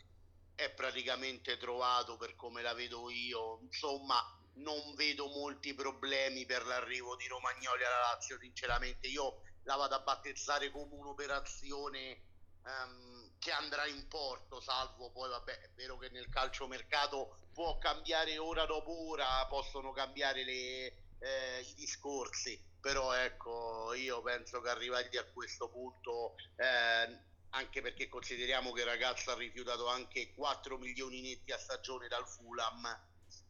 è 0.55 0.69
praticamente 0.71 1.57
trovato 1.57 2.17
per 2.17 2.35
come 2.35 2.61
la 2.61 2.73
vedo 2.73 3.09
io. 3.09 3.59
Insomma, 3.61 4.21
non 4.55 4.93
vedo 4.95 5.27
molti 5.27 5.73
problemi 5.73 6.45
per 6.45 6.65
l'arrivo 6.65 7.15
di 7.15 7.27
Romagnoli 7.27 7.83
alla 7.83 7.99
Lazio, 8.11 8.37
sinceramente. 8.37 9.07
Io 9.07 9.41
la 9.63 9.75
vado 9.75 9.95
a 9.95 9.99
battezzare 9.99 10.69
come 10.69 10.93
un'operazione 10.95 12.21
ehm, 12.65 13.37
che 13.39 13.51
andrà 13.51 13.85
in 13.87 14.07
porto, 14.07 14.59
salvo 14.61 15.11
poi, 15.11 15.29
vabbè, 15.29 15.59
è 15.59 15.69
vero 15.75 15.97
che 15.97 16.09
nel 16.09 16.29
calciomercato 16.29 17.37
può 17.53 17.77
cambiare 17.77 18.37
ora 18.37 18.65
dopo 18.65 19.09
ora, 19.09 19.45
possono 19.47 19.91
cambiare 19.91 20.43
le, 20.43 21.02
eh, 21.23 21.61
i 21.61 21.73
discorsi, 21.75 22.61
però 22.81 23.13
ecco, 23.13 23.93
io 23.93 24.21
penso 24.21 24.59
che 24.61 24.69
arrivati 24.69 25.17
a 25.17 25.25
questo 25.25 25.69
punto, 25.69 26.35
eh, 26.57 27.31
anche 27.51 27.81
perché 27.81 28.09
consideriamo 28.09 28.73
che 28.73 28.81
il 28.81 28.87
ragazzo 28.87 29.31
ha 29.31 29.35
rifiutato 29.35 29.87
anche 29.87 30.33
4 30.33 30.77
milioni 30.77 31.21
netti 31.21 31.51
a 31.53 31.57
stagione 31.57 32.09
dal 32.09 32.27
Fulham, 32.27 32.81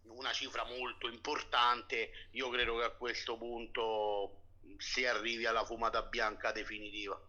una 0.04 0.32
cifra 0.32 0.64
molto 0.66 1.08
importante, 1.08 2.12
io 2.32 2.50
credo 2.50 2.78
che 2.78 2.84
a 2.84 2.92
questo 2.92 3.38
punto 3.38 4.42
si 4.78 5.06
arrivi 5.06 5.46
alla 5.46 5.66
fumata 5.66 6.04
bianca 6.04 6.52
definitiva. 6.52 7.20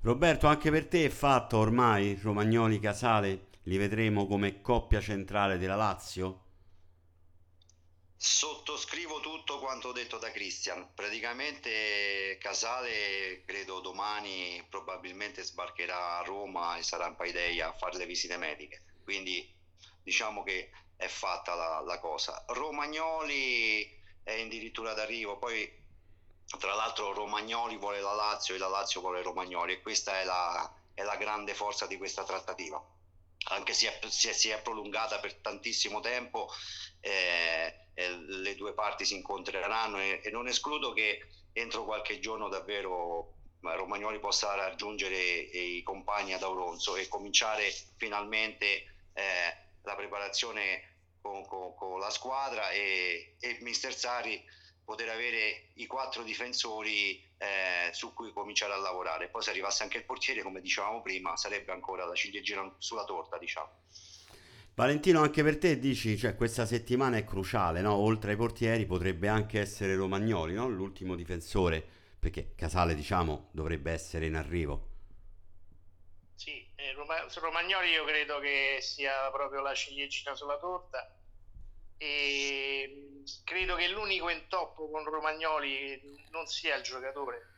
Roberto, 0.00 0.46
anche 0.46 0.70
per 0.70 0.86
te 0.88 1.04
è 1.04 1.08
fatto 1.10 1.58
ormai 1.58 2.18
Romagnoli 2.20 2.80
Casale? 2.80 3.48
Li 3.64 3.76
vedremo 3.76 4.26
come 4.26 4.60
coppia 4.60 5.00
centrale 5.00 5.58
della 5.58 5.76
Lazio? 5.76 6.51
Sottoscrivo 8.24 9.18
tutto 9.18 9.58
quanto 9.58 9.90
detto 9.90 10.16
da 10.16 10.30
Christian. 10.30 10.94
Praticamente 10.94 12.38
Casale 12.40 13.42
credo 13.44 13.80
domani 13.80 14.64
probabilmente 14.70 15.42
sbarcherà 15.42 16.18
a 16.18 16.22
Roma 16.22 16.76
e 16.76 16.84
sarà 16.84 17.08
in 17.08 17.16
Paideia 17.16 17.70
a 17.70 17.72
fare 17.72 17.98
le 17.98 18.06
visite 18.06 18.36
mediche. 18.36 19.00
Quindi 19.02 19.52
diciamo 20.04 20.44
che 20.44 20.70
è 20.94 21.08
fatta 21.08 21.56
la, 21.56 21.80
la 21.80 21.98
cosa. 21.98 22.44
Romagnoli 22.46 23.92
è 24.22 24.40
addirittura 24.40 24.94
d'arrivo, 24.94 25.38
poi 25.38 25.68
tra 26.60 26.74
l'altro 26.74 27.12
Romagnoli 27.12 27.76
vuole 27.76 28.00
la 28.00 28.14
Lazio 28.14 28.54
e 28.54 28.58
la 28.58 28.68
Lazio 28.68 29.00
vuole 29.00 29.20
Romagnoli 29.22 29.72
e 29.72 29.82
questa 29.82 30.20
è 30.20 30.24
la, 30.24 30.72
è 30.94 31.02
la 31.02 31.16
grande 31.16 31.54
forza 31.54 31.88
di 31.88 31.96
questa 31.96 32.22
trattativa. 32.22 32.80
Anche 33.44 33.72
se 33.72 33.92
si 34.32 34.48
è, 34.48 34.60
prolungata 34.60 35.18
per 35.18 35.34
tantissimo 35.34 36.00
tempo, 36.00 36.48
eh, 37.00 37.88
eh, 37.94 38.16
le 38.16 38.54
due 38.54 38.72
parti 38.74 39.04
si 39.04 39.14
incontreranno 39.14 40.00
e, 40.00 40.20
e, 40.22 40.30
non 40.30 40.48
escludo 40.48 40.92
che 40.92 41.26
entro 41.52 41.84
qualche 41.84 42.18
giorno 42.20 42.48
davvero 42.48 43.34
Romagnoli 43.60 44.18
possa 44.18 44.54
raggiungere 44.54 45.16
i 45.16 45.82
compagni 45.82 46.32
ad 46.34 46.42
Auronzo 46.42 46.96
e 46.96 47.06
cominciare 47.06 47.72
finalmente 47.96 48.66
eh, 49.12 49.56
la 49.82 49.94
preparazione 49.94 50.90
con, 51.20 51.46
con, 51.46 51.74
con, 51.74 52.00
la 52.00 52.10
squadra 52.10 52.70
e, 52.70 53.36
e 53.38 53.58
mister 53.60 53.94
Sari 53.94 54.42
poter 54.84 55.08
avere 55.08 55.68
i 55.74 55.86
quattro 55.86 56.22
difensori 56.22 57.22
eh, 57.38 57.92
su 57.92 58.12
cui 58.12 58.32
cominciare 58.32 58.72
a 58.72 58.76
lavorare. 58.76 59.28
Poi 59.28 59.42
se 59.42 59.50
arrivasse 59.50 59.82
anche 59.82 59.98
il 59.98 60.04
portiere, 60.04 60.42
come 60.42 60.60
dicevamo 60.60 61.02
prima, 61.02 61.36
sarebbe 61.36 61.72
ancora 61.72 62.04
la 62.04 62.14
ciliegina 62.14 62.72
sulla 62.78 63.04
torta, 63.04 63.38
diciamo. 63.38 63.70
Valentino, 64.74 65.20
anche 65.20 65.42
per 65.42 65.58
te 65.58 65.78
dici, 65.78 66.16
cioè, 66.16 66.34
questa 66.34 66.64
settimana 66.64 67.18
è 67.18 67.24
cruciale, 67.24 67.82
no? 67.82 67.94
oltre 67.94 68.30
ai 68.30 68.36
portieri 68.38 68.86
potrebbe 68.86 69.28
anche 69.28 69.60
essere 69.60 69.94
Romagnoli, 69.94 70.54
no? 70.54 70.66
l'ultimo 70.68 71.14
difensore, 71.14 71.84
perché 72.18 72.54
Casale 72.54 72.94
diciamo 72.94 73.50
dovrebbe 73.52 73.92
essere 73.92 74.24
in 74.24 74.34
arrivo. 74.34 74.88
Sì, 76.36 76.66
eh, 76.74 76.94
Romagnoli 76.94 77.90
io 77.90 78.04
credo 78.04 78.40
che 78.40 78.78
sia 78.80 79.30
proprio 79.30 79.60
la 79.60 79.74
ciliegina 79.74 80.34
sulla 80.34 80.58
torta 80.58 81.14
e 81.98 83.11
credo 83.44 83.76
che 83.76 83.88
l'unico 83.88 84.28
intoppo 84.28 84.90
con 84.90 85.04
Romagnoli 85.04 86.26
non 86.30 86.46
sia 86.46 86.76
il 86.76 86.82
giocatore, 86.82 87.48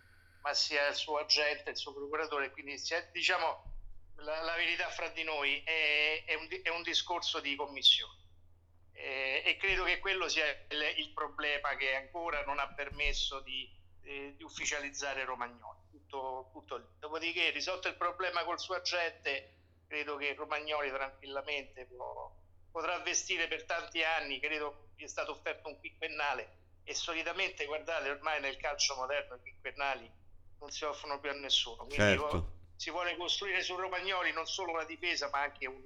ma 0.42 0.52
sia 0.54 0.88
il 0.88 0.94
suo 0.94 1.18
agente, 1.18 1.70
il 1.70 1.76
suo 1.76 1.94
procuratore, 1.94 2.50
quindi 2.50 2.78
sia, 2.78 3.00
diciamo 3.12 3.72
la, 4.16 4.42
la, 4.42 4.54
verità 4.54 4.88
fra 4.90 5.08
di 5.08 5.22
noi 5.22 5.62
è, 5.64 6.24
è, 6.26 6.34
un, 6.34 6.48
è 6.62 6.68
un, 6.68 6.82
discorso 6.82 7.40
di 7.40 7.56
commissione 7.56 8.22
e, 8.92 9.42
e 9.44 9.56
credo 9.56 9.84
che 9.84 9.98
quello 9.98 10.28
sia 10.28 10.46
il, 10.70 10.94
il, 10.98 11.12
problema 11.12 11.74
che 11.76 11.94
ancora 11.94 12.44
non 12.44 12.58
ha 12.58 12.72
permesso 12.72 13.40
di, 13.40 13.68
eh, 14.02 14.34
di 14.36 14.42
ufficializzare 14.42 15.24
Romagnoli. 15.24 15.80
Tutto, 15.90 16.50
tutto 16.52 16.76
lì. 16.76 16.86
Dopodiché, 16.98 17.50
risolto 17.50 17.88
il 17.88 17.96
problema 17.96 18.44
col 18.44 18.60
suo 18.60 18.74
agente, 18.74 19.54
credo 19.88 20.16
che 20.16 20.34
Romagnoli 20.34 20.90
tranquillamente 20.90 21.86
può 21.86 22.32
potrà 22.74 22.98
vestire 22.98 23.46
per 23.46 23.66
tanti 23.66 24.02
anni, 24.02 24.40
credo 24.40 24.88
gli 24.96 25.04
è 25.04 25.06
stato 25.06 25.30
offerto 25.30 25.68
un 25.68 25.78
quinquennale 25.78 26.56
e 26.82 26.92
solitamente, 26.92 27.66
guardate, 27.66 28.10
ormai 28.10 28.40
nel 28.40 28.56
calcio 28.56 28.96
moderno 28.96 29.36
i 29.36 29.40
quinquennali 29.40 30.10
non 30.58 30.70
si 30.72 30.82
offrono 30.82 31.20
più 31.20 31.30
a 31.30 31.34
nessuno, 31.34 31.86
quindi 31.86 31.94
certo. 31.94 32.72
si 32.74 32.90
vuole 32.90 33.16
costruire 33.16 33.62
su 33.62 33.76
Romagnoli 33.76 34.32
non 34.32 34.46
solo 34.46 34.72
una 34.72 34.82
difesa 34.82 35.30
ma 35.30 35.42
anche 35.42 35.68
un, 35.68 35.84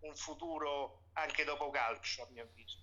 un 0.00 0.16
futuro 0.16 1.10
anche 1.12 1.44
dopo 1.44 1.68
calcio, 1.68 2.22
a 2.22 2.28
mio 2.30 2.44
avviso. 2.44 2.78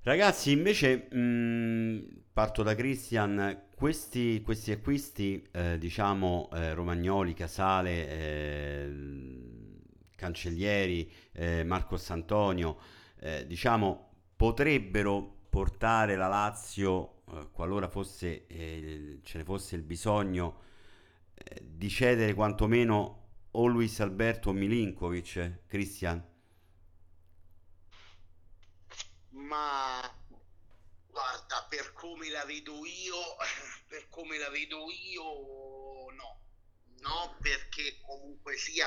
Ragazzi, 0.00 0.52
invece 0.52 1.14
mh, 1.14 2.24
parto 2.32 2.62
da 2.62 2.74
Christian, 2.74 3.68
questi, 3.76 4.40
questi 4.40 4.72
acquisti, 4.72 5.46
eh, 5.52 5.76
diciamo 5.76 6.48
eh, 6.54 6.72
Romagnoli, 6.72 7.34
Casale, 7.34 8.08
eh, 8.08 8.86
Cancellieri, 10.22 11.12
eh, 11.32 11.64
Marcos 11.64 12.08
Antonio, 12.10 12.78
eh, 13.18 13.44
diciamo, 13.44 14.10
potrebbero 14.36 15.46
portare 15.50 16.14
la 16.14 16.28
Lazio, 16.28 17.22
eh, 17.32 17.48
qualora 17.50 17.88
fosse, 17.88 18.46
eh, 18.46 19.18
ce 19.24 19.38
ne 19.38 19.44
fosse 19.44 19.74
il 19.74 19.82
bisogno, 19.82 20.60
eh, 21.34 21.60
di 21.60 21.88
cedere 21.88 22.34
quantomeno 22.34 23.18
o 23.50 23.66
Luis 23.66 23.98
Alberto 23.98 24.50
o 24.50 24.52
Milinkovic, 24.52 25.66
Cristian? 25.66 26.24
Ma 29.30 30.00
guarda, 31.10 31.66
per 31.68 31.92
come 31.94 32.30
la 32.30 32.44
vedo 32.44 32.74
io, 32.86 33.18
per 33.88 34.08
come 34.08 34.38
la 34.38 34.50
vedo 34.50 34.86
io, 34.88 36.10
no. 36.12 36.40
No, 37.00 37.36
perché 37.40 37.98
comunque 38.06 38.56
sia 38.56 38.86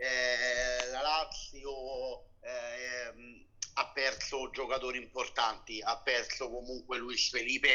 eh, 0.00 0.86
la 0.90 1.02
Lazio 1.02 2.24
eh, 2.40 3.46
ha 3.74 3.92
perso 3.92 4.50
giocatori 4.50 4.96
importanti, 4.96 5.82
ha 5.82 5.98
perso 5.98 6.48
comunque 6.48 6.96
Luis 6.96 7.28
Felipe, 7.28 7.68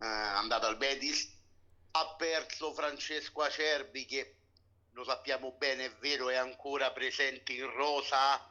eh, 0.00 0.06
andato 0.06 0.66
al 0.66 0.78
Betis, 0.78 1.30
ha 1.90 2.14
perso 2.16 2.72
Francesco 2.72 3.42
Acerbi 3.42 4.06
che 4.06 4.36
lo 4.92 5.04
sappiamo 5.04 5.52
bene, 5.52 5.84
è 5.84 5.94
vero, 5.96 6.30
è 6.30 6.36
ancora 6.36 6.90
presente 6.92 7.52
in 7.52 7.70
rosa, 7.70 8.50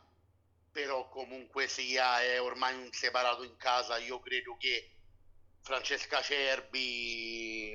però 0.71 1.09
comunque 1.09 1.67
sia 1.67 2.21
è 2.21 2.39
ormai 2.39 2.75
un 2.75 2.91
separato 2.91 3.43
in 3.43 3.57
casa. 3.57 3.97
Io 3.97 4.19
credo 4.19 4.57
che 4.57 4.91
Francesca 5.63 6.19
Acerbi 6.19 7.71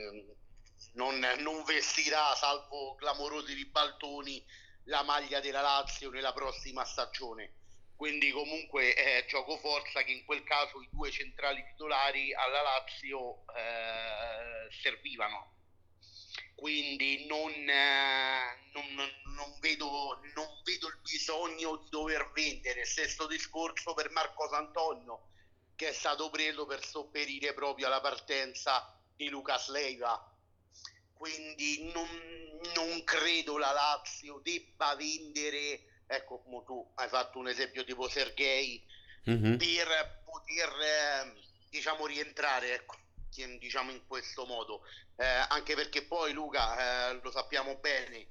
non, 0.92 1.18
non 1.38 1.64
vestirà, 1.64 2.32
salvo 2.36 2.94
clamorosi 2.94 3.54
ribaltoni, 3.54 4.44
la 4.86 5.02
maglia 5.02 5.40
della 5.40 5.60
Lazio 5.60 6.10
nella 6.10 6.32
prossima 6.32 6.84
stagione. 6.84 7.52
Quindi 7.96 8.30
comunque 8.30 8.92
è 8.92 9.24
gioco 9.26 9.56
forza 9.56 10.02
che 10.02 10.12
in 10.12 10.24
quel 10.24 10.44
caso 10.44 10.82
i 10.82 10.88
due 10.90 11.10
centrali 11.10 11.64
titolari 11.70 12.34
alla 12.34 12.62
Lazio 12.62 13.44
eh, 13.54 14.70
servivano. 14.70 15.54
Quindi 16.54 17.26
non, 17.26 17.50
eh, 17.50 18.70
non, 18.72 18.94
non, 19.34 19.58
vedo, 19.60 20.20
non, 20.34 20.60
vedo, 20.62 20.88
il 20.88 20.98
bisogno 21.02 21.76
di 21.76 21.88
dover 21.88 22.30
vendere. 22.32 22.84
Stesso 22.84 23.26
discorso 23.26 23.94
per 23.94 24.10
Marco 24.10 24.48
Santonio 24.48 25.28
che 25.74 25.88
è 25.88 25.92
stato 25.92 26.30
preso 26.30 26.64
per 26.64 26.84
sopperire 26.84 27.52
proprio 27.52 27.86
alla 27.86 28.00
partenza 28.00 28.98
di 29.14 29.28
Lucas 29.28 29.68
Leiva 29.68 30.36
quindi 31.16 31.90
non, 31.94 32.08
non 32.74 33.04
credo 33.04 33.58
la 33.58 33.72
Lazio 33.72 34.40
debba 34.42 34.94
vendere, 34.94 36.02
ecco 36.06 36.40
come 36.40 36.62
tu 36.64 36.92
hai 36.96 37.08
fatto 37.08 37.38
un 37.38 37.48
esempio 37.48 37.84
tipo 37.84 38.08
Sergei, 38.08 38.84
mm-hmm. 39.28 39.56
per 39.56 40.22
poter 40.24 40.68
eh, 40.80 41.42
diciamo 41.70 42.06
rientrare 42.06 42.74
ecco, 42.74 42.96
diciamo 43.58 43.90
in 43.90 44.06
questo 44.06 44.46
modo, 44.46 44.82
eh, 45.16 45.24
anche 45.26 45.74
perché 45.74 46.02
poi 46.02 46.32
Luca 46.32 47.10
eh, 47.10 47.20
lo 47.22 47.30
sappiamo 47.30 47.76
bene, 47.76 48.16
eh, 48.16 48.28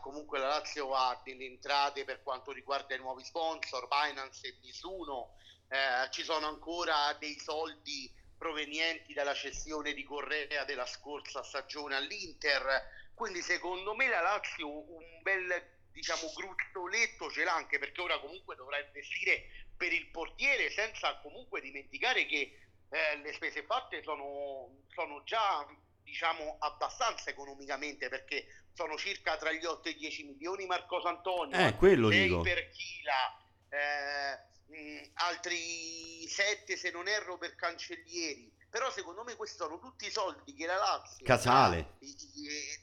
comunque 0.00 0.38
la 0.38 0.48
Lazio 0.48 0.94
ha 0.94 1.20
delle 1.24 1.44
entrate 1.44 2.04
per 2.04 2.22
quanto 2.22 2.52
riguarda 2.52 2.94
i 2.94 2.98
nuovi 2.98 3.24
sponsor, 3.24 3.86
Binance 3.88 4.48
e 4.48 4.56
Misuno, 4.62 5.36
eh, 5.68 6.10
ci 6.10 6.22
sono 6.22 6.46
ancora 6.46 7.14
dei 7.18 7.38
soldi 7.38 8.10
provenienti 8.38 9.12
dalla 9.12 9.34
cessione 9.34 9.92
di 9.92 10.04
Correa 10.04 10.64
della 10.64 10.86
scorsa 10.86 11.42
stagione 11.42 11.96
all'Inter. 11.96 13.06
Quindi 13.18 13.42
secondo 13.42 13.96
me 13.96 14.06
la 14.08 14.20
Lazio 14.20 14.68
un 14.68 15.22
bel 15.22 15.76
diciamo 15.90 16.32
gruzzoletto 16.32 17.28
ce 17.30 17.42
l'ha 17.42 17.52
anche 17.52 17.80
perché 17.80 18.00
ora 18.00 18.20
comunque 18.20 18.54
dovrà 18.54 18.78
investire 18.78 19.66
per 19.76 19.92
il 19.92 20.06
portiere 20.10 20.70
senza 20.70 21.18
comunque 21.18 21.60
dimenticare 21.60 22.26
che 22.26 22.56
eh, 22.88 23.16
le 23.20 23.32
spese 23.32 23.64
fatte 23.64 24.04
sono, 24.04 24.84
sono 24.94 25.24
già 25.24 25.66
diciamo 26.04 26.58
abbastanza 26.60 27.30
economicamente 27.30 28.08
perché 28.08 28.46
sono 28.72 28.96
circa 28.96 29.36
tra 29.36 29.50
gli 29.50 29.64
8 29.64 29.88
e 29.88 29.90
i 29.90 29.96
10 29.96 30.24
milioni 30.24 30.66
Marcos 30.66 31.04
Antonio 31.04 31.58
eh, 31.58 31.74
quello 31.74 32.10
dico. 32.10 32.40
per 32.42 32.70
Chila 32.70 33.36
eh, 33.68 34.38
mh, 34.66 35.10
altri 35.14 36.28
7 36.28 36.76
se 36.76 36.92
non 36.92 37.08
erro 37.08 37.36
per 37.36 37.56
Cancellieri 37.56 38.54
però 38.70 38.90
secondo 38.90 39.24
me 39.24 39.36
questi 39.36 39.56
sono 39.56 39.78
tutti 39.78 40.06
i 40.06 40.10
soldi 40.10 40.54
che 40.54 40.66
la 40.66 40.76
Lazio 40.76 41.24
Casale. 41.24 41.96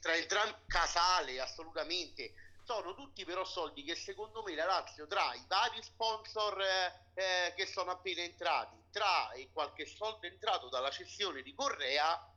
tra, 0.01 0.11
tra 0.11 0.15
entrambi 0.15 0.55
Casale 0.67 1.39
assolutamente. 1.39 2.33
Sono 2.63 2.95
tutti 2.95 3.23
però 3.25 3.45
soldi 3.45 3.83
che 3.83 3.95
secondo 3.95 4.41
me 4.41 4.55
la 4.55 4.65
Lazio 4.65 5.05
tra 5.05 5.33
i 5.35 5.43
vari 5.47 5.83
sponsor 5.83 6.59
eh, 6.59 6.93
eh, 7.13 7.53
che 7.55 7.67
sono 7.67 7.91
appena 7.91 8.21
entrati 8.21 8.75
tra 8.89 9.31
e 9.33 9.49
qualche 9.53 9.85
soldo 9.85 10.25
entrato 10.25 10.69
dalla 10.69 10.89
cessione 10.89 11.43
di 11.43 11.53
Correa 11.53 12.27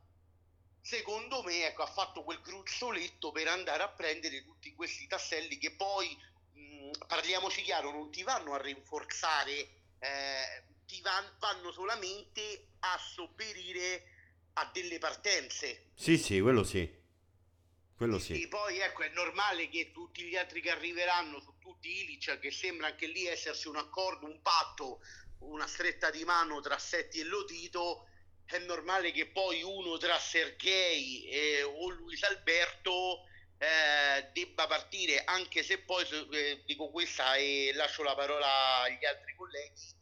secondo 0.83 1.43
me 1.43 1.67
ecco, 1.67 1.83
ha 1.83 1.87
fatto 1.87 2.25
quel 2.25 2.43
gruzzoletto 2.43 3.33
per 3.33 3.49
andare 3.49 3.83
a 3.83 3.89
prendere 3.89 4.45
tutti 4.45 4.75
questi 4.75 5.07
tasselli 5.07 5.57
che 5.57 5.73
poi 5.73 6.17
parliamoci 7.07 7.63
chiaro, 7.63 7.91
non 7.91 8.11
ti 8.11 8.23
vanno 8.23 8.55
a 8.55 8.61
rinforzare, 8.61 9.69
eh, 9.99 10.63
ti 10.89 11.03
van, 11.03 11.31
vanno 11.39 11.71
solamente 11.71 12.71
a 12.81 12.99
sopperire 12.99 14.05
a 14.55 14.71
delle 14.73 14.99
partenze. 14.99 15.91
Sì, 15.95 16.17
sì, 16.17 16.41
quello 16.41 16.65
sì. 16.65 16.97
Quello 17.95 18.19
sì. 18.19 18.43
E 18.43 18.49
poi 18.49 18.79
ecco, 18.79 19.03
è 19.03 19.11
normale 19.11 19.69
che 19.69 19.91
tutti 19.93 20.23
gli 20.23 20.37
altri 20.37 20.63
che 20.63 20.71
arriveranno, 20.71 21.41
su 21.41 21.55
tutti 21.59 22.01
Ilic, 22.01 22.39
che 22.39 22.51
sembra 22.51 22.87
anche 22.87 23.07
lì 23.07 23.27
essersi 23.27 23.69
un 23.69 23.77
accordo, 23.77 24.25
un 24.25 24.41
patto, 24.41 25.01
una 25.41 25.67
stretta 25.67 26.11
di 26.11 26.25
mano 26.25 26.61
tra 26.61 26.79
Setti 26.79 27.21
e 27.21 27.25
Lotito, 27.25 28.09
è 28.47 28.59
normale 28.59 29.11
che 29.11 29.27
poi 29.27 29.63
uno 29.63 29.99
tra 29.99 30.19
Sergei 30.19 31.29
e, 31.29 31.63
o 31.63 31.89
Luis 31.91 32.23
Alberto 32.23 33.25
eh, 33.59 34.31
debba 34.33 34.67
partire, 34.67 35.25
anche 35.25 35.63
se 35.63 35.81
poi 35.81 36.07
eh, 36.33 36.63
dico 36.65 36.91
questa 36.91 37.35
e 37.35 37.73
lascio 37.75 38.03
la 38.03 38.15
parola 38.15 38.83
agli 38.83 39.05
altri 39.05 39.35
colleghi. 39.35 39.98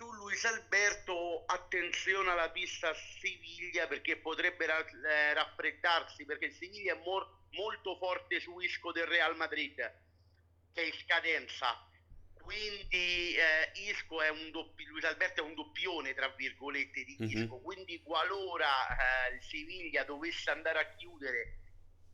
Su 0.00 0.10
Luis 0.12 0.42
Alberto, 0.46 1.44
attenzione 1.44 2.30
alla 2.30 2.48
pista 2.48 2.90
Siviglia 2.94 3.86
perché 3.86 4.16
potrebbe 4.16 4.64
ra- 4.64 4.82
eh, 4.82 5.34
raffreddarsi 5.34 6.24
perché 6.24 6.46
il 6.46 6.54
Siviglia 6.54 6.94
è 6.94 7.00
mor- 7.04 7.28
molto 7.50 7.98
forte 7.98 8.40
su 8.40 8.58
Isco 8.60 8.92
del 8.92 9.04
Real 9.04 9.36
Madrid 9.36 9.74
che 10.72 10.80
è 10.80 10.86
in 10.86 10.92
scadenza 10.94 11.86
quindi 12.40 13.34
eh, 13.34 13.72
Isco 13.74 14.22
è 14.22 14.30
un 14.30 14.50
doppio, 14.50 14.88
Luis 14.88 15.04
Alberto 15.04 15.42
è 15.42 15.44
un 15.44 15.54
doppione 15.54 16.14
tra 16.14 16.28
virgolette 16.28 17.04
di 17.04 17.16
Isco, 17.18 17.56
mm-hmm. 17.56 17.62
quindi 17.62 18.02
qualora 18.02 19.28
eh, 19.28 19.34
il 19.34 19.42
Siviglia 19.42 20.04
dovesse 20.04 20.48
andare 20.48 20.78
a 20.78 20.94
chiudere 20.96 21.58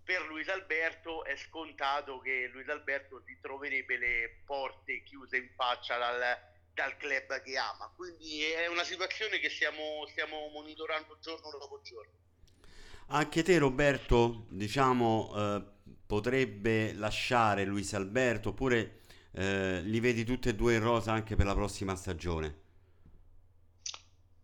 per 0.02 0.22
Luis 0.22 0.48
Alberto 0.48 1.24
è 1.24 1.36
scontato 1.36 2.18
che 2.18 2.48
Luis 2.48 2.68
Alberto 2.68 3.22
ritroverebbe 3.24 3.96
le 3.96 4.42
porte 4.44 5.04
chiuse 5.04 5.36
in 5.36 5.50
faccia 5.54 5.96
dal, 5.98 6.54
dal 6.76 6.94
club 6.98 7.40
che 7.40 7.56
ama, 7.56 7.90
quindi 7.96 8.42
è 8.42 8.66
una 8.66 8.84
situazione 8.84 9.38
che 9.38 9.48
stiamo, 9.48 10.06
stiamo 10.10 10.50
monitorando 10.52 11.16
giorno 11.22 11.48
dopo 11.58 11.80
giorno. 11.82 12.12
Anche 13.06 13.42
te 13.42 13.56
Roberto, 13.56 14.44
diciamo, 14.50 15.32
eh, 15.34 15.64
potrebbe 16.04 16.92
lasciare 16.92 17.64
Luis 17.64 17.94
Alberto 17.94 18.50
oppure 18.50 19.00
eh, 19.32 19.80
li 19.84 20.00
vedi 20.00 20.24
tutti 20.24 20.50
e 20.50 20.54
due 20.54 20.74
in 20.74 20.82
rosa 20.82 21.12
anche 21.12 21.34
per 21.34 21.46
la 21.46 21.54
prossima 21.54 21.96
stagione? 21.96 22.64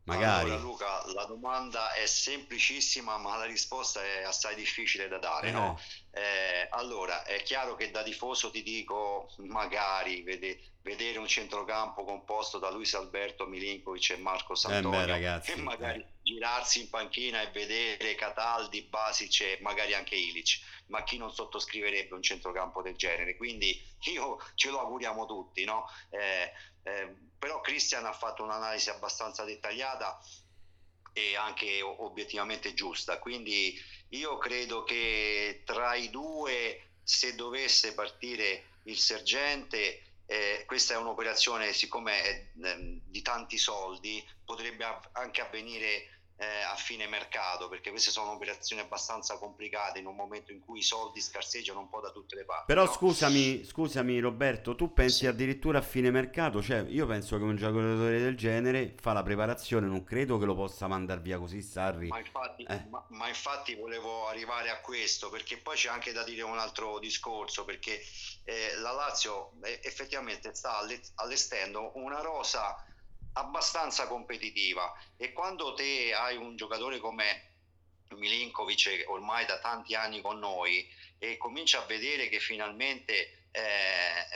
Magari. 0.04 0.50
Allora 0.50 0.62
Luca, 0.62 1.01
la 1.22 1.28
domanda 1.28 1.92
è 1.92 2.06
semplicissima, 2.06 3.16
ma 3.16 3.36
la 3.36 3.44
risposta 3.44 4.02
è 4.02 4.24
assai 4.24 4.56
difficile 4.56 5.06
da 5.06 5.18
dare, 5.18 5.48
eh. 5.48 5.52
no? 5.52 5.80
Eh, 6.10 6.66
allora, 6.70 7.24
è 7.24 7.42
chiaro 7.42 7.76
che 7.76 7.90
da 7.90 8.02
tifoso 8.02 8.50
ti 8.50 8.62
dico, 8.62 9.30
magari 9.38 10.22
vede, 10.22 10.72
vedere 10.82 11.18
un 11.18 11.28
centrocampo 11.28 12.04
composto 12.04 12.58
da 12.58 12.70
Luis 12.70 12.94
Alberto 12.94 13.46
Milinkovic 13.46 14.10
e 14.10 14.16
Marco 14.16 14.54
Santonio, 14.54 15.00
eh 15.00 15.04
beh, 15.04 15.10
ragazzi, 15.10 15.52
e 15.52 15.56
magari 15.56 16.00
eh. 16.00 16.06
girarsi 16.22 16.80
in 16.80 16.90
panchina 16.90 17.40
e 17.40 17.50
vedere 17.50 18.16
Cataldi, 18.16 18.82
Basic 18.82 19.40
e 19.42 19.58
magari 19.60 19.94
anche 19.94 20.16
Ilic, 20.16 20.60
ma 20.86 21.04
chi 21.04 21.18
non 21.18 21.32
sottoscriverebbe 21.32 22.14
un 22.14 22.22
centrocampo 22.22 22.82
del 22.82 22.96
genere? 22.96 23.36
Quindi 23.36 23.80
io 24.12 24.38
ce 24.56 24.70
lo 24.70 24.80
auguriamo 24.80 25.24
tutti, 25.26 25.64
no? 25.64 25.88
Eh, 26.10 26.52
eh, 26.84 27.14
però 27.38 27.60
Christian 27.60 28.06
ha 28.06 28.12
fatto 28.12 28.42
un'analisi 28.42 28.90
abbastanza 28.90 29.44
dettagliata 29.44 30.20
e 31.12 31.36
anche 31.36 31.82
obiettivamente 31.82 32.74
giusta, 32.74 33.18
quindi 33.18 33.78
io 34.10 34.38
credo 34.38 34.82
che 34.82 35.62
tra 35.64 35.94
i 35.94 36.10
due, 36.10 36.90
se 37.02 37.34
dovesse 37.34 37.94
partire 37.94 38.80
il 38.84 38.98
sergente, 38.98 40.02
eh, 40.26 40.64
questa 40.66 40.94
è 40.94 40.96
un'operazione, 40.96 41.72
siccome 41.72 42.22
è 42.22 42.46
eh, 42.62 43.00
di 43.04 43.22
tanti 43.22 43.58
soldi, 43.58 44.24
potrebbe 44.44 44.84
av- 44.84 45.10
anche 45.12 45.40
avvenire 45.40 46.21
eh, 46.36 46.62
a 46.62 46.74
fine 46.74 47.06
mercato, 47.06 47.68
perché 47.68 47.90
queste 47.90 48.10
sono 48.10 48.32
operazioni 48.32 48.82
abbastanza 48.82 49.38
complicate 49.38 49.98
in 49.98 50.06
un 50.06 50.16
momento 50.16 50.52
in 50.52 50.60
cui 50.60 50.78
i 50.80 50.82
soldi 50.82 51.20
scarseggiano 51.20 51.78
un 51.78 51.88
po' 51.88 52.00
da 52.00 52.10
tutte 52.10 52.34
le 52.34 52.44
parti. 52.44 52.64
Però 52.66 52.84
no? 52.84 52.90
scusami, 52.90 53.64
scusami 53.64 54.18
Roberto, 54.18 54.74
tu 54.74 54.92
pensi 54.92 55.18
sì. 55.18 55.26
addirittura 55.26 55.78
a 55.78 55.82
fine 55.82 56.10
mercato? 56.10 56.62
Cioè, 56.62 56.84
io 56.88 57.06
penso 57.06 57.36
che 57.36 57.44
un 57.44 57.56
giocatore 57.56 58.18
del 58.18 58.36
genere 58.36 58.94
fa 59.00 59.12
la 59.12 59.22
preparazione, 59.22 59.86
non 59.86 60.02
credo 60.04 60.38
che 60.38 60.44
lo 60.44 60.54
possa 60.54 60.86
mandare 60.88 61.20
via 61.20 61.38
così 61.38 61.62
Sarri. 61.62 62.08
Ma 62.08 62.18
infatti, 62.18 62.64
eh. 62.64 62.86
ma, 62.88 63.04
ma 63.10 63.28
infatti 63.28 63.74
volevo 63.74 64.26
arrivare 64.26 64.70
a 64.70 64.80
questo, 64.80 65.30
perché 65.30 65.58
poi 65.58 65.76
c'è 65.76 65.88
anche 65.88 66.12
da 66.12 66.24
dire 66.24 66.42
un 66.42 66.58
altro 66.58 66.98
discorso, 66.98 67.64
perché 67.64 68.02
eh, 68.44 68.74
la 68.78 68.92
Lazio 68.92 69.52
eh, 69.62 69.80
effettivamente 69.84 70.54
sta 70.54 70.78
allestendo 71.14 71.92
una 71.94 72.20
rosa 72.20 72.84
abbastanza 73.34 74.06
competitiva. 74.06 74.92
E 75.16 75.32
quando 75.32 75.74
te 75.74 76.12
hai 76.14 76.36
un 76.36 76.56
giocatore 76.56 76.98
come 76.98 77.50
Milinkovic 78.08 79.04
ormai 79.08 79.46
da 79.46 79.58
tanti 79.58 79.94
anni 79.94 80.20
con 80.20 80.38
noi 80.38 80.86
e 81.18 81.36
comincia 81.36 81.82
a 81.82 81.86
vedere 81.86 82.28
che 82.28 82.40
finalmente 82.40 83.46
eh, 83.50 84.26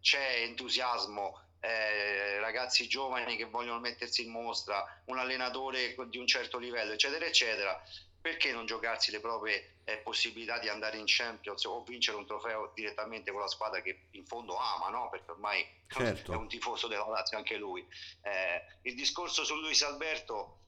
c'è 0.00 0.40
entusiasmo 0.40 1.40
eh, 1.60 2.38
ragazzi 2.38 2.86
giovani 2.86 3.36
che 3.36 3.44
vogliono 3.44 3.80
mettersi 3.80 4.24
in 4.24 4.30
mostra 4.30 5.02
un 5.06 5.18
allenatore 5.18 5.94
di 6.08 6.18
un 6.18 6.26
certo 6.26 6.58
livello 6.58 6.92
eccetera 6.92 7.24
eccetera 7.24 7.82
perché 8.20 8.52
non 8.52 8.66
giocarsi 8.66 9.10
le 9.10 9.20
proprie 9.20 9.75
possibilità 10.02 10.58
di 10.58 10.68
andare 10.68 10.98
in 10.98 11.04
Champions 11.06 11.64
o 11.64 11.82
vincere 11.84 12.16
un 12.16 12.26
trofeo 12.26 12.72
direttamente 12.74 13.30
con 13.30 13.40
la 13.40 13.46
squadra 13.46 13.80
che 13.80 14.08
in 14.10 14.26
fondo 14.26 14.56
ama, 14.56 14.88
no? 14.88 15.08
perché 15.08 15.30
ormai 15.30 15.64
certo. 15.88 16.32
è 16.32 16.36
un 16.36 16.48
tifoso 16.48 16.88
della 16.88 17.06
Lazio 17.06 17.36
anche 17.36 17.56
lui. 17.56 17.86
Eh, 18.22 18.62
il 18.82 18.96
discorso 18.96 19.44
su 19.44 19.54
Luis 19.54 19.82
Alberto 19.82 20.58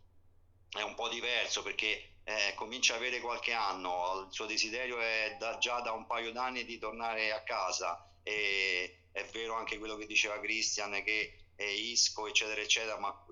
è 0.71 0.83
un 0.83 0.95
po' 0.95 1.09
diverso 1.09 1.63
perché 1.63 2.19
eh, 2.23 2.53
comincia 2.55 2.95
a 2.95 2.97
avere 2.99 3.21
qualche 3.21 3.53
anno, 3.53 4.27
il 4.29 4.33
suo 4.33 4.47
desiderio 4.47 5.01
è 5.01 5.37
da, 5.39 5.59
già 5.59 5.81
da 5.81 5.93
un 5.93 6.07
paio 6.07 6.31
d'anni 6.31 6.65
di 6.65 6.79
tornare 6.79 7.33
a 7.33 7.43
casa 7.43 8.09
e 8.23 9.07
è 9.11 9.25
vero 9.33 9.55
anche 9.55 9.79
quello 9.79 9.97
che 9.97 10.07
diceva 10.07 10.39
Christian 10.39 11.03
che 11.03 11.47
eh, 11.57 11.73
Isco 11.73 12.29
eccetera 12.29 12.61
eccetera 12.61 12.99
ma 12.99 13.25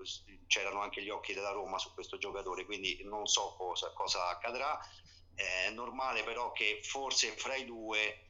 c'erano 0.47 0.81
anche 0.81 1.01
gli 1.01 1.09
occhi 1.09 1.33
della 1.33 1.51
Roma 1.51 1.77
su 1.77 1.93
questo 1.93 2.17
giocatore 2.17 2.65
quindi 2.65 3.01
non 3.03 3.27
so 3.27 3.53
cosa, 3.55 3.91
cosa 3.93 4.27
accadrà 4.29 4.79
è 5.37 5.69
normale 5.69 6.23
però 6.23 6.51
che 6.51 6.79
forse 6.81 7.29
fra 7.37 7.55
i 7.55 7.65
due 7.65 8.29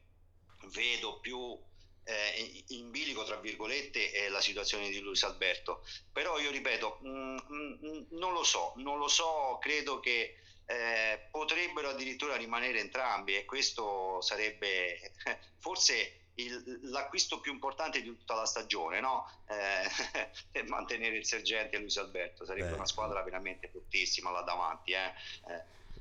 vedo 0.73 1.19
più 1.19 1.57
eh, 2.03 2.63
in 2.67 2.91
bilico 2.91 3.23
tra 3.23 3.37
virgolette 3.37 4.11
è 4.11 4.29
la 4.29 4.41
situazione 4.41 4.89
di 4.89 4.99
Luis 4.99 5.23
Alberto 5.23 5.85
però 6.11 6.37
io 6.37 6.51
ripeto 6.51 6.99
mh, 7.01 7.09
mm, 7.09 7.37
mh, 7.47 7.79
mm, 7.87 8.03
non 8.11 8.33
lo 8.33 8.43
so 8.43 8.73
non 8.77 8.97
lo 8.97 9.07
so 9.07 9.57
credo 9.61 9.99
che 9.99 10.35
eh, 10.65 11.27
potrebbero 11.31 11.89
addirittura 11.89 12.35
rimanere 12.35 12.79
entrambi 12.79 13.35
e 13.35 13.45
questo 13.45 14.19
sarebbe 14.19 15.13
forse 15.59 16.31
il, 16.35 16.79
l'acquisto 16.83 17.39
più 17.39 17.53
importante 17.53 18.01
di 18.01 18.07
tutta 18.07 18.35
la 18.35 18.45
stagione 18.45 18.99
no? 18.99 19.29
eh, 19.47 20.63
mantenere 20.67 21.15
il 21.15 21.25
sergente 21.25 21.77
Luis 21.77 21.97
Alberto 21.97 22.45
sarebbe 22.45 22.69
Beh. 22.69 22.75
una 22.75 22.85
squadra 22.85 23.23
veramente 23.23 23.69
fortissima 23.69 24.29
là 24.29 24.41
davanti 24.41 24.91
eh. 24.91 25.13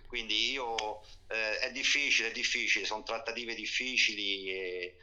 Quindi 0.06 0.52
io 0.52 1.02
eh, 1.28 1.58
è 1.58 1.72
difficile, 1.72 2.28
è 2.28 2.32
difficile, 2.32 2.84
sono 2.84 3.02
trattative 3.02 3.54
difficili 3.54 4.50
e 4.50 4.96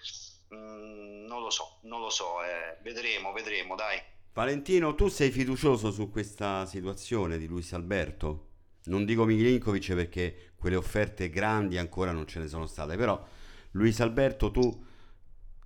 mh, 0.48 0.56
mm, 0.56 1.26
non 1.26 1.42
lo 1.42 1.50
so, 1.50 1.80
non 1.84 2.00
lo 2.00 2.10
so, 2.10 2.44
eh, 2.44 2.78
vedremo, 2.82 3.32
vedremo, 3.34 3.76
dai. 3.76 4.02
Valentino, 4.34 4.96
tu 4.96 5.10
sei 5.10 5.30
fiducioso 5.30 5.92
su 5.92 6.10
questa 6.10 6.66
situazione 6.66 7.38
di 7.38 7.48
Luis 7.48 7.74
Alberto? 7.74 8.50
Non 8.86 9.06
dico 9.06 9.26
Milinkovic 9.26 9.94
perché 9.94 10.54
quelle 10.58 10.76
offerte 10.76 11.30
grandi 11.30 11.78
ancora 11.78 12.12
non 12.12 12.28
ce 12.28 12.39
ne 12.39 12.48
sono 12.48 12.66
state, 12.66 12.96
però 12.98 13.24
Luis 13.72 14.00
Alberto 14.00 14.52
tu 14.52 14.86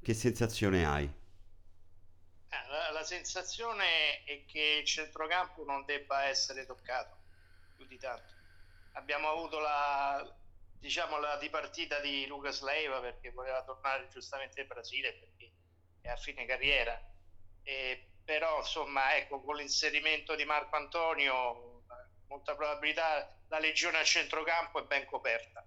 che 0.01 0.13
sensazione 0.13 0.85
hai? 0.85 1.05
Eh, 1.05 2.69
la, 2.69 2.91
la 2.91 3.03
sensazione 3.03 4.23
è 4.23 4.45
che 4.45 4.79
il 4.81 4.85
centrocampo 4.85 5.63
non 5.63 5.83
debba 5.85 6.25
essere 6.25 6.65
toccato 6.65 7.15
più 7.75 7.85
di 7.87 7.97
tanto 7.97 8.36
abbiamo 8.97 9.29
avuto 9.29 9.59
la, 9.59 10.35
diciamo, 10.79 11.19
la 11.19 11.37
dipartita 11.37 11.99
di 11.99 12.25
Lucas 12.25 12.61
Leiva 12.61 12.99
perché 12.99 13.31
voleva 13.31 13.63
tornare 13.63 14.07
giustamente 14.09 14.61
in 14.61 14.67
Brasile 14.67 15.13
perché 15.13 15.51
è 16.01 16.09
a 16.09 16.17
fine 16.17 16.45
carriera. 16.45 16.99
E, 17.63 18.09
però 18.25 18.59
insomma 18.59 19.15
ecco 19.15 19.41
con 19.41 19.55
l'inserimento 19.55 20.35
di 20.35 20.45
Marco 20.45 20.75
Antonio 20.75 21.83
molta 22.27 22.55
probabilità 22.55 23.37
la 23.47 23.59
legione 23.59 23.99
a 23.99 24.03
centrocampo 24.03 24.79
è 24.79 24.85
ben 24.85 25.05
coperta. 25.05 25.65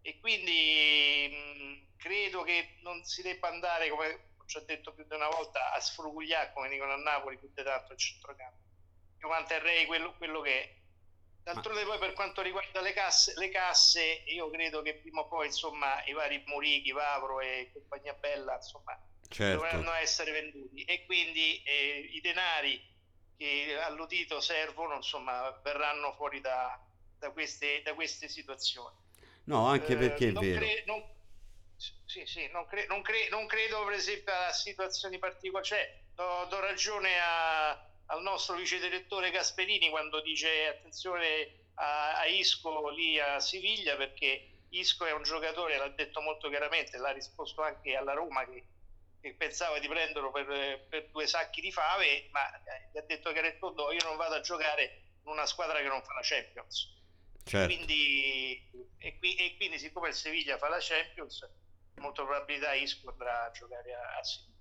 E 0.00 0.18
quindi 0.18 1.28
mh, 1.30 1.96
credo 1.96 2.42
che 2.42 2.78
non 2.82 3.04
si 3.04 3.22
debba 3.22 3.48
andare 3.48 3.88
come 3.88 4.30
ho 4.36 4.44
già 4.46 4.60
detto 4.60 4.92
più 4.92 5.04
di 5.06 5.14
una 5.14 5.28
volta 5.28 5.72
a 5.72 5.80
sfrugugliare 5.80 6.52
come 6.52 6.68
dicono 6.68 6.92
a 6.92 6.96
Napoli 6.96 7.38
più 7.38 7.48
di 7.54 7.62
tanto 7.62 7.92
il 7.92 7.98
centrocampo. 7.98 8.60
Io 9.20 9.28
manterrei 9.28 9.86
quello, 9.86 10.16
quello 10.16 10.40
che 10.40 10.62
è 10.62 10.81
D'altronde 11.42 11.84
poi 11.84 11.98
per 11.98 12.12
quanto 12.12 12.40
riguarda 12.40 12.80
le 12.80 12.92
casse, 12.92 13.32
le 13.36 13.48
casse, 13.48 14.22
io 14.26 14.48
credo 14.48 14.80
che 14.80 15.00
prima 15.00 15.22
o 15.22 15.28
poi 15.28 15.46
insomma 15.46 16.02
i 16.04 16.12
vari 16.12 16.40
Murichi, 16.46 16.92
Vavro 16.92 17.40
e 17.40 17.70
compagnia 17.72 18.14
bella 18.14 18.54
insomma 18.54 18.96
certo. 19.28 19.56
dovranno 19.56 19.92
essere 19.94 20.30
venduti 20.30 20.84
e 20.84 21.04
quindi 21.04 21.60
eh, 21.64 22.10
i 22.12 22.20
denari 22.20 22.80
che 23.36 23.76
all'udito 23.82 24.40
servono 24.40 24.94
insomma 24.94 25.50
verranno 25.64 26.12
fuori 26.12 26.40
da, 26.40 26.80
da, 27.18 27.30
queste, 27.30 27.82
da 27.82 27.94
queste 27.94 28.28
situazioni. 28.28 28.94
No, 29.44 29.66
anche 29.66 29.96
perché 29.96 30.26
eh, 30.26 30.28
è 30.28 30.32
vero. 30.32 30.60
Cre- 30.60 30.82
non, 30.86 31.04
sì, 32.04 32.24
sì, 32.24 32.48
non, 32.52 32.66
cre- 32.66 32.86
non, 32.86 33.02
cre- 33.02 33.28
non, 33.30 33.46
credo 33.46 33.84
per 33.84 33.94
esempio 33.94 34.32
a 34.32 34.52
situazioni 34.52 35.18
particolari, 35.18 35.66
cioè 35.66 36.02
do, 36.14 36.46
do 36.48 36.60
ragione 36.60 37.18
a 37.20 37.91
al 38.12 38.22
nostro 38.22 38.56
vice 38.56 38.78
direttore 38.78 39.30
Gasperini 39.30 39.88
quando 39.88 40.20
dice 40.20 40.66
attenzione 40.66 41.70
a, 41.74 42.18
a 42.18 42.26
Isco 42.26 42.90
lì 42.90 43.18
a 43.18 43.40
Siviglia 43.40 43.96
perché 43.96 44.48
Isco 44.70 45.06
è 45.06 45.12
un 45.12 45.22
giocatore, 45.22 45.76
l'ha 45.76 45.88
detto 45.88 46.20
molto 46.20 46.48
chiaramente, 46.48 46.98
l'ha 46.98 47.10
risposto 47.10 47.62
anche 47.62 47.94
alla 47.96 48.12
Roma 48.12 48.44
che, 48.46 48.64
che 49.20 49.34
pensava 49.34 49.78
di 49.78 49.88
prenderlo 49.88 50.30
per, 50.30 50.86
per, 50.88 51.08
due 51.10 51.26
sacchi 51.26 51.60
di 51.60 51.72
fave, 51.72 52.28
ma 52.30 52.54
eh, 52.54 52.88
gli 52.92 52.98
ha 52.98 53.02
detto 53.02 53.32
che 53.32 53.38
era 53.38 53.48
io 53.48 54.04
non 54.04 54.16
vado 54.16 54.34
a 54.34 54.40
giocare 54.40 55.02
in 55.22 55.30
una 55.30 55.46
squadra 55.46 55.78
che 55.78 55.88
non 55.88 56.02
fa 56.02 56.14
la 56.14 56.20
Champions. 56.22 57.00
Certo. 57.44 57.66
Quindi, 57.66 58.70
e, 58.98 59.18
qui, 59.18 59.34
e, 59.34 59.56
quindi 59.56 59.78
siccome 59.78 60.08
il 60.08 60.14
Seviglia 60.14 60.56
fa 60.56 60.68
la 60.68 60.78
Champions, 60.80 61.46
molto 61.96 62.24
probabilità 62.24 62.72
Isco 62.72 63.10
andrà 63.10 63.44
a 63.44 63.50
giocare 63.50 63.94
a, 63.94 64.16
a 64.16 64.24
Seviglia. 64.24 64.51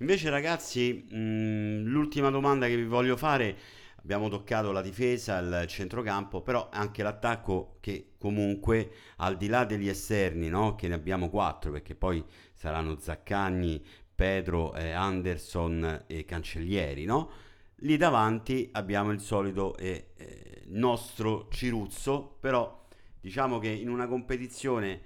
Invece 0.00 0.30
ragazzi, 0.30 1.04
mh, 1.10 1.82
l'ultima 1.84 2.30
domanda 2.30 2.66
che 2.66 2.76
vi 2.76 2.86
voglio 2.86 3.18
fare, 3.18 3.54
abbiamo 3.96 4.30
toccato 4.30 4.72
la 4.72 4.80
difesa, 4.80 5.38
il 5.38 5.66
centrocampo, 5.66 6.40
però 6.40 6.70
anche 6.72 7.02
l'attacco 7.02 7.76
che 7.80 8.12
comunque 8.18 8.92
al 9.16 9.36
di 9.36 9.46
là 9.46 9.66
degli 9.66 9.88
esterni, 9.88 10.48
no? 10.48 10.74
che 10.74 10.88
ne 10.88 10.94
abbiamo 10.94 11.28
quattro, 11.28 11.70
perché 11.70 11.94
poi 11.94 12.24
saranno 12.54 12.98
Zaccagni, 12.98 13.84
Pedro, 14.14 14.72
eh, 14.74 14.90
Anderson 14.92 16.04
e 16.06 16.24
Cancellieri, 16.24 17.04
no? 17.04 17.30
Lì 17.82 17.98
davanti 17.98 18.70
abbiamo 18.72 19.10
il 19.12 19.20
solito 19.20 19.76
eh, 19.76 20.12
eh, 20.16 20.62
nostro 20.68 21.48
Ciruzzo, 21.50 22.36
però 22.40 22.86
diciamo 23.20 23.58
che 23.58 23.68
in 23.68 23.90
una 23.90 24.06
competizione 24.06 25.00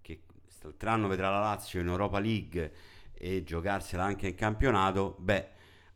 che 0.00 0.22
quest'altro 0.42 1.08
vedrà 1.08 1.30
la 1.30 1.40
Lazio 1.40 1.80
in 1.80 1.88
Europa 1.88 2.20
League 2.20 2.72
e 3.18 3.42
giocarsela 3.42 4.04
anche 4.04 4.28
in 4.28 4.34
campionato, 4.34 5.16
beh, 5.18 5.50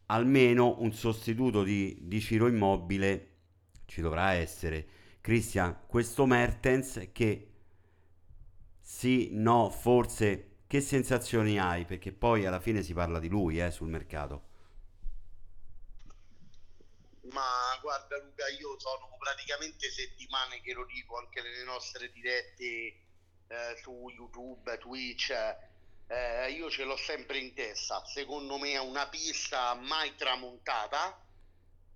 almeno 0.07 0.81
un 0.81 0.93
sostituto 0.93 1.63
di, 1.63 1.97
di 2.03 2.21
Ciro 2.21 2.49
Immobile 2.49 3.29
ci 3.87 4.01
dovrà 4.01 4.33
essere. 4.33 4.87
Cristian, 5.21 5.81
questo 5.87 6.27
Mertens 6.27 7.09
che 7.13 7.51
sì, 8.81 9.29
no, 9.33 9.71
forse, 9.71 10.63
che 10.67 10.81
sensazioni 10.81 11.59
hai? 11.59 11.85
Perché 11.85 12.13
poi 12.13 12.45
alla 12.45 12.61
fine 12.61 12.83
si 12.83 12.93
parla 12.93 13.19
di 13.21 13.29
lui 13.29 13.61
eh, 13.61 13.71
sul 13.71 13.89
mercato. 13.89 14.49
Ma 17.33 17.79
guarda 17.81 18.19
Luca, 18.19 18.49
io 18.49 18.79
sono 18.79 19.17
praticamente 19.17 19.89
settimane 19.91 20.61
che 20.61 20.73
lo 20.73 20.85
dico 20.87 21.17
anche 21.19 21.41
nelle 21.41 21.63
nostre 21.65 22.11
dirette 22.13 22.65
eh, 22.65 23.77
su 23.81 24.09
YouTube, 24.09 24.77
Twitch 24.79 25.31
eh, 25.31 25.57
io 26.51 26.71
ce 26.71 26.85
l'ho 26.85 26.97
sempre 26.97 27.39
in 27.39 27.55
testa, 27.55 28.05
secondo 28.05 28.59
me 28.59 28.73
è 28.73 28.81
una 28.81 29.09
pista 29.09 29.75
mai 29.75 30.15
tramontata, 30.17 31.25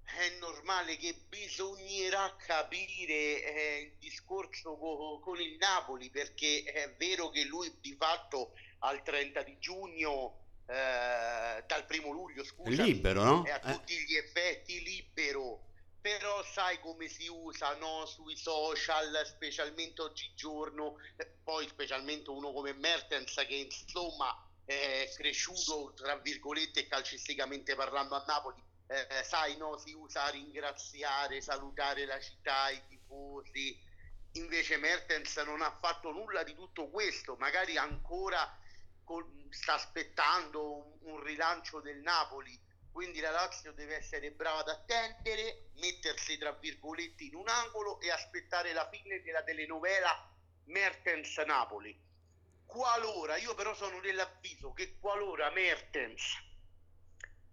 è 0.05 0.39
normale 0.39 0.97
che 0.97 1.15
bisognerà 1.29 2.37
capire 2.37 3.43
eh, 3.43 3.81
il 3.81 3.99
discorso 3.99 4.77
co- 4.77 5.19
con 5.21 5.41
il 5.41 5.57
Napoli 5.57 6.11
perché 6.11 6.63
è 6.63 6.95
vero 6.97 7.31
che 7.31 7.45
lui 7.45 7.75
di 7.81 7.97
fatto 7.99 8.53
al 8.81 9.03
30 9.03 9.43
di 9.43 9.57
giugno 9.59 10.43
eh, 10.67 11.65
dal 11.67 11.85
primo 11.87 12.11
luglio 12.11 12.45
scusa 12.45 12.83
libero 12.83 13.25
no? 13.25 13.43
è 13.45 13.51
a 13.51 13.59
tutti 13.59 13.95
gli 14.07 14.15
effetti 14.17 14.83
libero 14.83 15.73
però 16.05 16.45
sai 16.45 16.81
come 16.81 17.09
si 17.09 17.29
usa 17.29 17.75
no? 17.77 18.05
sui 18.05 18.37
social, 18.37 19.25
specialmente 19.25 20.03
oggigiorno, 20.03 20.99
eh, 21.17 21.25
poi 21.43 21.67
specialmente 21.67 22.29
uno 22.29 22.53
come 22.53 22.75
Mertens 22.75 23.33
che 23.49 23.55
insomma 23.55 24.47
è 24.67 25.11
cresciuto, 25.17 25.95
tra 25.95 26.17
virgolette, 26.17 26.87
calcisticamente 26.89 27.75
parlando 27.75 28.17
a 28.17 28.25
Napoli, 28.27 28.63
eh, 28.87 29.25
sai, 29.25 29.57
no? 29.57 29.79
si 29.79 29.95
usa 29.95 30.25
a 30.25 30.29
ringraziare, 30.29 31.41
salutare 31.41 32.05
la 32.05 32.21
città, 32.21 32.69
i 32.69 32.83
tifosi, 32.87 33.75
invece 34.33 34.77
Mertens 34.77 35.35
non 35.39 35.63
ha 35.63 35.75
fatto 35.81 36.11
nulla 36.11 36.43
di 36.43 36.55
tutto 36.55 36.91
questo, 36.91 37.37
magari 37.37 37.79
ancora 37.79 38.59
con, 39.05 39.49
sta 39.49 39.73
aspettando 39.73 40.71
un, 40.71 41.13
un 41.13 41.23
rilancio 41.23 41.81
del 41.81 42.01
Napoli 42.01 42.64
quindi 42.95 43.19
la 43.19 43.33
Lazio 43.33 43.73
deve 43.73 43.97
essere 43.97 44.31
brava 44.31 44.61
ad 44.61 44.69
attendere, 44.69 45.71
mettersi 45.79 46.39
tra 46.39 46.53
virgolette 46.53 47.25
in 47.25 47.35
un 47.35 47.49
angolo 47.49 48.01
e 48.01 48.09
aspettare 48.09 48.73
la 48.73 48.89
fine 48.89 49.21
della 49.21 49.43
telenovela 49.43 50.33
Mertens 50.67 51.37
Napoli. 51.39 52.01
Qualora, 52.65 53.37
io 53.37 53.57
però 53.57 53.75
sono 53.75 53.99
dell'avviso 53.99 54.73
che 54.75 54.97
qualora 55.01 55.51
Mertens 55.51 56.41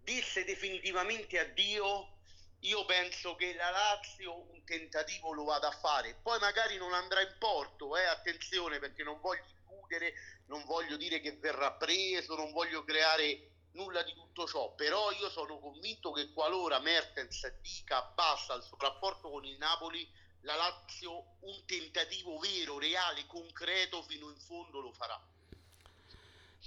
disse 0.00 0.44
definitivamente 0.44 1.40
addio, 1.40 2.18
io 2.60 2.84
penso 2.84 3.34
che 3.34 3.52
la 3.54 3.70
Lazio 3.70 4.48
un 4.48 4.62
tentativo 4.62 5.32
lo 5.32 5.42
vada 5.42 5.66
a 5.66 5.76
fare. 5.76 6.20
Poi 6.22 6.38
magari 6.38 6.76
non 6.76 6.92
andrà 6.92 7.20
in 7.20 7.34
porto, 7.40 7.96
eh, 7.96 8.04
attenzione 8.04 8.78
perché 8.78 9.02
non 9.02 9.18
voglio 9.20 9.42
chiudere, 9.66 10.14
non 10.46 10.64
voglio 10.66 10.96
dire 10.96 11.18
che 11.18 11.32
verrà 11.32 11.72
preso, 11.72 12.36
non 12.36 12.52
voglio 12.52 12.84
creare 12.84 13.50
nulla 13.72 14.02
di 14.02 14.12
tutto 14.12 14.46
ciò, 14.46 14.74
però 14.74 15.10
io 15.12 15.28
sono 15.30 15.58
convinto 15.58 16.12
che 16.12 16.32
qualora 16.32 16.78
Mertens 16.80 17.60
dica 17.60 18.12
basta 18.14 18.54
il 18.54 18.62
suo 18.62 18.76
rapporto 18.78 19.30
con 19.30 19.44
il 19.44 19.56
Napoli, 19.58 20.06
la 20.42 20.56
Lazio 20.56 21.36
un 21.40 21.62
tentativo 21.66 22.38
vero, 22.38 22.78
reale, 22.78 23.26
concreto 23.26 24.02
fino 24.02 24.28
in 24.28 24.38
fondo 24.38 24.80
lo 24.80 24.92
farà. 24.92 25.20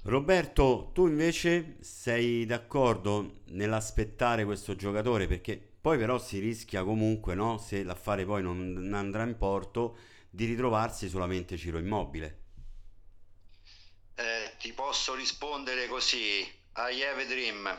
Roberto, 0.04 0.90
tu 0.92 1.06
invece 1.06 1.78
sei 1.80 2.46
d'accordo 2.46 3.40
nell'aspettare 3.46 4.44
questo 4.44 4.76
giocatore 4.76 5.26
perché 5.26 5.56
poi 5.80 5.98
però 5.98 6.18
si 6.18 6.38
rischia 6.38 6.84
comunque, 6.84 7.34
no? 7.34 7.58
se 7.58 7.82
l'affare 7.82 8.24
poi 8.24 8.42
non 8.42 8.92
andrà 8.92 9.22
in 9.22 9.36
porto, 9.36 9.96
di 10.30 10.44
ritrovarsi 10.44 11.08
solamente 11.08 11.56
Ciro 11.56 11.78
Immobile. 11.78 12.40
Eh, 14.14 14.54
ti 14.58 14.72
posso 14.72 15.14
rispondere 15.14 15.86
così, 15.88 16.46
I 16.76 17.02
have 17.02 17.22
a 17.22 17.26
dream. 17.26 17.78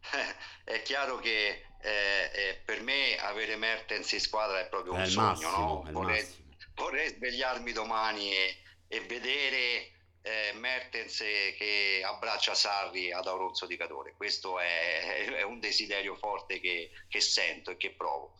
è 0.64 0.82
chiaro 0.82 1.18
che 1.18 1.62
eh, 1.82 2.30
eh, 2.32 2.60
per 2.64 2.82
me 2.82 3.16
avere 3.18 3.56
Mertens 3.56 4.12
in 4.12 4.20
squadra 4.20 4.60
è 4.60 4.68
proprio 4.68 4.94
un 4.94 5.00
è 5.00 5.06
sogno. 5.06 5.26
Massimo, 5.26 5.82
no? 5.84 5.92
vorrei, 5.92 6.26
vorrei, 6.74 7.08
svegliarmi 7.08 7.72
domani 7.72 8.32
e, 8.32 8.56
e 8.88 9.00
vedere 9.00 9.92
eh, 10.22 10.52
Mertens 10.54 11.18
che 11.18 12.02
abbraccia 12.04 12.54
Sarri 12.54 13.12
ad 13.12 13.26
Auronzo 13.26 13.66
di 13.66 13.76
Cadore. 13.76 14.14
Questo 14.16 14.58
è, 14.58 15.26
è 15.36 15.42
un 15.42 15.60
desiderio 15.60 16.16
forte 16.16 16.60
che, 16.60 16.90
che, 17.08 17.20
sento 17.20 17.70
e 17.70 17.76
che 17.76 17.92
provo. 17.92 18.36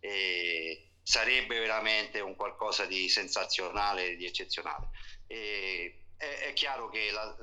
E 0.00 0.90
sarebbe 1.02 1.58
veramente 1.58 2.20
un 2.20 2.36
qualcosa 2.36 2.84
di 2.84 3.08
sensazionale, 3.08 4.16
di 4.16 4.26
eccezionale. 4.26 4.90
E 5.26 6.07
è, 6.18 6.48
è 6.48 6.52
chiaro 6.52 6.90
che 6.90 7.10
la, 7.10 7.34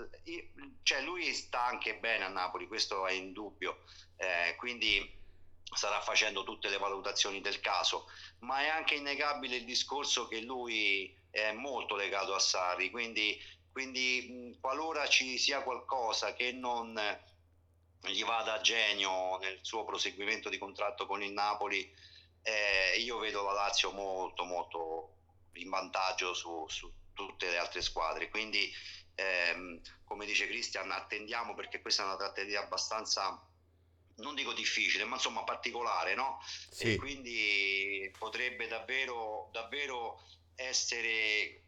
cioè 0.84 1.02
lui 1.02 1.34
sta 1.34 1.66
anche 1.66 1.98
bene 1.98 2.26
a 2.26 2.30
Napoli, 2.30 2.68
questo 2.68 3.08
è 3.08 3.14
indubbio, 3.14 3.84
eh, 4.18 4.56
quindi 4.58 5.24
starà 5.74 6.00
facendo 6.02 6.44
tutte 6.44 6.70
le 6.70 6.78
valutazioni 6.78 7.42
del 7.42 7.60
caso, 7.60 8.08
ma 8.40 8.60
è 8.60 8.68
anche 8.68 8.96
innegabile 8.96 9.56
il 9.56 9.66
discorso 9.66 10.28
che 10.28 10.42
lui 10.42 11.18
è 11.32 11.52
molto 11.54 11.96
legato 11.96 12.36
a 12.36 12.40
Sarri, 12.40 12.92
quindi, 12.92 13.42
quindi 13.72 14.56
qualora 14.62 15.08
ci 15.08 15.38
sia 15.38 15.64
qualcosa 15.64 16.34
che 16.34 16.52
non 16.52 16.94
gli 18.02 18.24
vada 18.24 18.54
a 18.54 18.62
genio 18.62 19.38
nel 19.38 19.60
suo 19.64 19.84
proseguimento 19.84 20.50
di 20.50 20.58
contratto 20.58 21.08
con 21.08 21.24
il 21.24 21.32
Napoli, 21.32 21.92
eh, 22.44 23.00
io 23.00 23.18
vedo 23.18 23.44
la 23.44 23.54
Lazio 23.54 23.92
molto 23.92 24.44
molto 24.44 25.14
in 25.54 25.70
vantaggio 25.70 26.34
su, 26.34 26.66
su 26.68 26.92
tutte 27.16 27.50
le 27.50 27.58
altre 27.58 27.82
squadre. 27.82 28.30
Quindi, 28.30 28.72
ehm, 29.16 29.82
come 30.04 30.28
dice 30.28 30.46
Cristian, 30.46 30.92
attendiamo 30.92 31.56
perché 31.56 31.82
questa 31.82 32.04
è 32.04 32.06
una 32.06 32.18
trattativa 32.18 32.62
abbastanza 32.62 33.42
non 34.18 34.36
dico 34.36 34.54
difficile, 34.54 35.04
ma 35.04 35.16
insomma 35.16 35.44
particolare, 35.44 36.16
no? 36.16 36.40
Sì. 36.70 36.94
E 36.94 36.96
quindi 36.96 38.12
potrebbe 38.18 38.68
davvero, 38.68 39.50
davvero 39.52 40.22
essere 40.56 41.64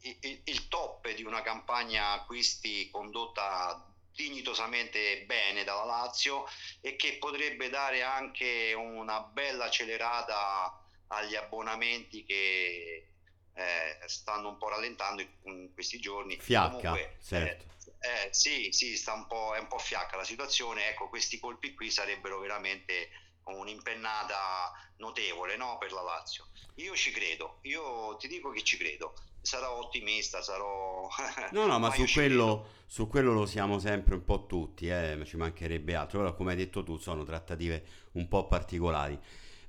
il, 0.00 0.40
il, 0.44 0.68
top 0.68 1.08
di 1.12 1.22
una 1.22 1.42
campagna 1.42 2.12
acquisti 2.12 2.90
condotta 2.90 3.86
dignitosamente 4.12 5.24
bene 5.26 5.64
dalla 5.64 5.84
Lazio 5.84 6.46
e 6.80 6.96
che 6.96 7.16
potrebbe 7.18 7.68
dare 7.68 8.02
anche 8.02 8.72
una 8.76 9.20
bella 9.20 9.66
accelerata 9.66 10.80
agli 11.08 11.36
abbonamenti 11.36 12.24
che 12.24 13.13
eh, 13.54 14.08
stanno 14.08 14.48
un 14.48 14.58
po' 14.58 14.68
rallentando 14.68 15.22
in 15.44 15.72
questi 15.72 15.98
giorni. 15.98 16.36
Fiacca, 16.38 16.70
Comunque, 16.70 17.16
certo. 17.22 17.64
Eh, 18.00 18.26
eh, 18.26 18.28
sì, 18.32 18.72
sì, 18.72 18.96
sta 18.96 19.14
un 19.14 19.26
po', 19.26 19.54
è 19.54 19.58
un 19.58 19.68
po' 19.68 19.78
fiacca 19.78 20.16
la 20.16 20.24
situazione. 20.24 20.88
Ecco, 20.90 21.08
questi 21.08 21.38
colpi 21.38 21.74
qui 21.74 21.90
sarebbero 21.90 22.38
veramente 22.40 23.10
un'impennata 23.44 24.72
notevole 24.96 25.56
no, 25.56 25.78
per 25.78 25.92
la 25.92 26.02
Lazio. 26.02 26.48
Io 26.76 26.94
ci 26.94 27.12
credo, 27.12 27.58
io 27.62 28.16
ti 28.16 28.26
dico 28.26 28.50
che 28.50 28.62
ci 28.62 28.76
credo. 28.76 29.14
Sarò 29.40 29.78
ottimista, 29.78 30.42
sarò... 30.42 31.08
No, 31.52 31.66
no, 31.66 31.78
ma, 31.78 31.88
ma 31.88 31.94
su, 31.94 32.06
quello, 32.12 32.68
su, 32.86 33.06
quello, 33.08 33.32
lo 33.32 33.46
siamo 33.46 33.78
sempre 33.78 34.14
un 34.14 34.24
po' 34.24 34.46
tutti, 34.46 34.88
eh, 34.88 35.22
ci 35.26 35.36
mancherebbe 35.36 35.94
altro. 35.94 36.20
Però, 36.20 36.34
come 36.34 36.52
hai 36.52 36.56
detto 36.56 36.82
tu, 36.82 36.96
sono 36.96 37.24
trattative 37.24 37.84
un 38.12 38.26
po' 38.26 38.46
particolari. 38.46 39.18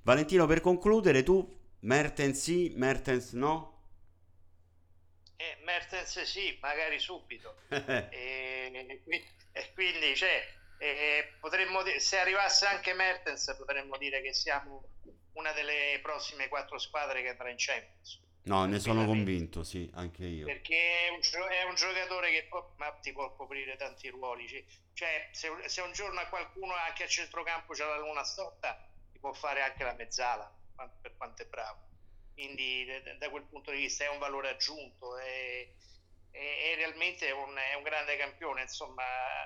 Valentino, 0.01 0.45
per 0.45 0.61
concludere, 0.61 1.23
tu 1.23 1.63
Mertens 1.81 2.39
sì, 2.39 2.73
Mertens 2.75 3.33
no? 3.33 3.74
Eh, 5.45 5.63
Mertens 5.63 6.23
sì, 6.23 6.57
magari 6.59 6.97
subito. 6.97 7.57
e, 7.69 9.01
e, 9.51 9.73
quindi, 9.73 10.15
cioè, 10.15 10.43
eh, 10.79 11.35
potremmo 11.39 11.83
dire, 11.83 11.99
se 11.99 12.17
arrivasse 12.17 12.65
anche 12.65 12.93
Mertens, 12.93 13.53
potremmo 13.57 13.97
dire 13.97 14.21
che 14.21 14.33
siamo 14.33 14.89
una 15.33 15.51
delle 15.51 15.99
prossime 16.01 16.47
quattro 16.47 16.79
squadre 16.79 17.21
che 17.21 17.29
andrà 17.29 17.49
in 17.49 17.57
Champions. 17.59 18.23
No, 18.43 18.65
ne 18.65 18.79
sono 18.79 19.05
convinto, 19.05 19.63
sì, 19.63 19.89
anche 19.95 20.23
io. 20.23 20.45
Perché 20.45 21.07
è 21.07 21.09
un, 21.09 21.19
è 21.49 21.63
un 21.63 21.75
giocatore 21.75 22.31
che 22.31 22.45
può, 22.47 22.75
ti 23.01 23.11
può 23.11 23.35
coprire 23.35 23.75
tanti 23.75 24.09
ruoli. 24.09 24.47
Cioè, 24.93 25.29
se, 25.31 25.51
se, 25.65 25.81
un 25.81 25.91
giorno 25.93 26.19
a 26.19 26.27
qualcuno 26.27 26.73
anche 26.73 27.03
a 27.03 27.07
centrocampo 27.07 27.73
c'è 27.73 27.85
la 27.85 27.97
luna 27.97 28.23
storta, 28.23 28.87
ti 29.11 29.19
può 29.19 29.33
fare 29.33 29.61
anche 29.61 29.83
la 29.83 29.93
mezzala, 29.93 30.51
per 31.01 31.17
quanto 31.17 31.41
è 31.41 31.45
bravo. 31.47 31.93
Quindi 32.36 32.86
da 33.17 33.29
quel 33.29 33.43
punto 33.43 33.71
di 33.71 33.77
vista 33.77 34.03
è 34.03 34.09
un 34.09 34.19
valore 34.19 34.49
aggiunto, 34.49 35.17
è, 35.17 35.67
è, 36.31 36.38
è 36.38 36.75
realmente 36.75 37.31
un, 37.31 37.55
è 37.55 37.75
un 37.75 37.83
grande 37.83 38.17
campione. 38.17 38.61
Insomma, 38.61 39.03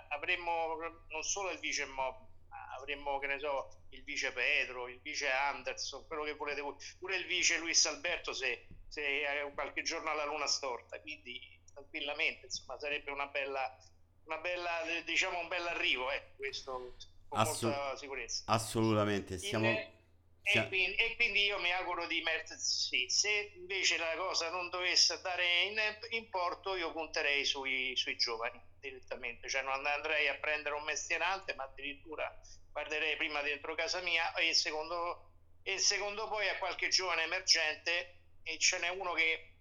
avremmo 0.09 0.75
non 1.09 1.21
solo 1.21 1.51
il 1.51 1.59
vice 1.59 1.85
Mob, 1.85 2.27
avremmo 2.75 3.19
che 3.19 3.27
ne 3.27 3.39
so 3.39 3.85
il 3.91 4.03
vice 4.03 4.31
Pedro, 4.31 4.87
il 4.87 4.99
vice 5.01 5.29
Anderson, 5.29 6.07
quello 6.07 6.23
che 6.23 6.33
volete 6.33 6.61
voi, 6.61 6.75
pure 6.97 7.15
il 7.15 7.27
vice 7.27 7.59
Luis 7.59 7.85
Alberto 7.85 8.33
se, 8.33 8.67
se 8.87 9.23
qualche 9.53 9.83
giorno 9.83 10.09
alla 10.09 10.25
luna 10.25 10.47
storta, 10.47 10.99
quindi 10.99 11.39
tranquillamente, 11.71 12.45
insomma, 12.45 12.79
sarebbe 12.79 13.11
una 13.11 13.27
bella, 13.27 13.77
una 14.25 14.37
bella 14.37 14.81
diciamo 15.05 15.39
un 15.39 15.47
bel 15.47 15.67
arrivo, 15.67 16.11
eh, 16.11 16.33
questo 16.35 16.95
con 17.27 17.39
Assolut- 17.39 17.77
molta 17.77 17.97
sicurezza. 17.97 18.43
Assolutamente, 18.47 19.37
siamo... 19.37 19.69
In, 19.69 19.97
e 20.43 20.67
quindi, 20.67 20.95
e 20.95 21.15
quindi, 21.15 21.45
io 21.45 21.59
mi 21.59 21.71
auguro 21.71 22.07
di 22.07 22.21
Mertens 22.21 22.87
sì. 22.87 23.05
Se 23.09 23.51
invece 23.55 23.97
la 23.97 24.15
cosa 24.15 24.49
non 24.49 24.69
dovesse 24.69 25.13
andare 25.13 25.63
in, 25.63 25.79
in 26.09 26.29
porto, 26.29 26.75
io 26.75 26.91
punterei 26.91 27.45
sui, 27.45 27.95
sui, 27.95 28.17
giovani 28.17 28.59
direttamente, 28.79 29.47
cioè 29.47 29.61
non 29.61 29.85
andrei 29.85 30.27
a 30.27 30.35
prendere 30.35 30.75
un 30.75 30.83
mestierante, 30.83 31.53
ma 31.53 31.63
addirittura 31.63 32.33
guarderei 32.71 33.15
prima 33.17 33.41
dentro 33.41 33.75
casa 33.75 34.01
mia 34.01 34.33
e 34.33 34.53
secondo, 34.53 35.33
e 35.63 35.77
secondo 35.77 36.27
poi 36.27 36.47
a 36.49 36.57
qualche 36.57 36.89
giovane 36.89 37.23
emergente 37.23 38.15
e 38.43 38.57
ce 38.57 38.79
n'è 38.79 38.89
uno 38.89 39.13
che 39.13 39.53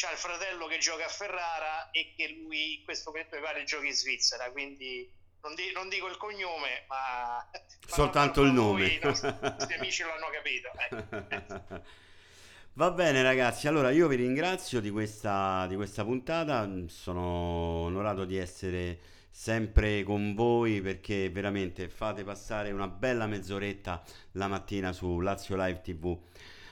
ha 0.00 0.10
il 0.10 0.16
fratello 0.16 0.66
che 0.66 0.78
gioca 0.78 1.04
a 1.04 1.08
Ferrara 1.08 1.90
e 1.90 2.14
che 2.16 2.28
lui 2.28 2.78
in 2.78 2.84
questo 2.84 3.10
momento 3.10 3.36
mi 3.36 3.42
pare 3.42 3.64
giochi 3.64 3.88
in 3.88 3.92
Svizzera, 3.92 4.50
quindi 4.50 5.08
non, 5.42 5.54
di, 5.54 5.72
non 5.74 5.88
dico 5.88 6.08
il 6.08 6.16
cognome, 6.16 6.84
ma 6.88 7.44
soltanto 7.86 8.42
il 8.42 8.52
nome. 8.52 8.86
I 8.86 9.00
nostri 9.02 9.74
amici 9.78 10.02
l'hanno 10.02 10.30
capito. 10.32 10.70
Eh. 11.70 11.82
Va 12.74 12.90
bene 12.90 13.22
ragazzi, 13.22 13.68
allora 13.68 13.90
io 13.90 14.08
vi 14.08 14.16
ringrazio 14.16 14.80
di 14.80 14.88
questa, 14.88 15.66
di 15.66 15.76
questa 15.76 16.04
puntata, 16.04 16.66
sono 16.86 17.20
onorato 17.20 18.24
di 18.24 18.38
essere 18.38 18.98
sempre 19.30 20.02
con 20.04 20.34
voi 20.34 20.80
perché 20.80 21.28
veramente 21.28 21.88
fate 21.88 22.24
passare 22.24 22.70
una 22.70 22.88
bella 22.88 23.26
mezz'oretta 23.26 24.02
la 24.32 24.46
mattina 24.46 24.92
su 24.92 25.20
Lazio 25.20 25.56
Live 25.56 25.82
TV 25.82 26.18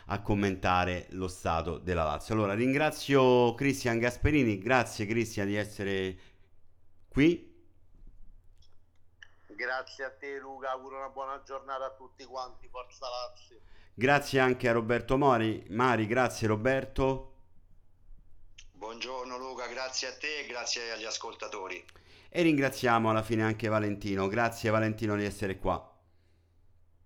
a 0.06 0.22
commentare 0.22 1.06
lo 1.10 1.28
stato 1.28 1.76
della 1.76 2.04
Lazio. 2.04 2.34
Allora 2.34 2.54
ringrazio 2.54 3.54
Cristian 3.54 3.98
Gasperini, 3.98 4.58
grazie 4.58 5.04
Cristian 5.04 5.48
di 5.48 5.56
essere 5.56 6.18
qui. 7.08 7.49
Grazie 9.60 10.04
a 10.04 10.10
te 10.10 10.38
Luca, 10.38 10.70
auguro 10.70 10.96
una 10.96 11.10
buona 11.10 11.42
giornata 11.44 11.84
a 11.84 11.90
tutti 11.90 12.24
quanti, 12.24 12.66
forza 12.70 13.06
Lazio. 13.06 13.60
Grazie 13.92 14.40
anche 14.40 14.70
a 14.70 14.72
Roberto 14.72 15.18
Mori. 15.18 15.66
Mari, 15.68 16.06
grazie 16.06 16.46
Roberto. 16.46 17.34
Buongiorno 18.72 19.36
Luca, 19.36 19.66
grazie 19.66 20.08
a 20.08 20.16
te 20.16 20.38
e 20.38 20.46
grazie 20.46 20.92
agli 20.92 21.04
ascoltatori. 21.04 21.84
E 22.30 22.40
ringraziamo 22.40 23.10
alla 23.10 23.22
fine 23.22 23.42
anche 23.42 23.68
Valentino. 23.68 24.28
Grazie 24.28 24.70
Valentino 24.70 25.14
di 25.14 25.26
essere 25.26 25.58
qua. 25.58 25.94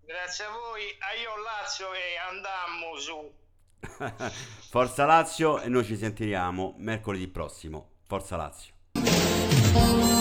Grazie 0.05 0.45
a 0.45 0.51
voi, 0.51 0.83
a 1.01 1.13
io 1.21 1.43
Lazio 1.43 1.93
e 1.93 2.17
andammo 2.31 2.97
su. 3.01 3.35
Forza 4.71 5.05
Lazio 5.05 5.61
e 5.61 5.69
noi 5.69 5.85
ci 5.85 5.97
sentiremo 5.97 6.77
mercoledì 6.79 7.27
prossimo. 7.27 7.95
Forza 8.07 8.37
Lazio. 8.37 10.14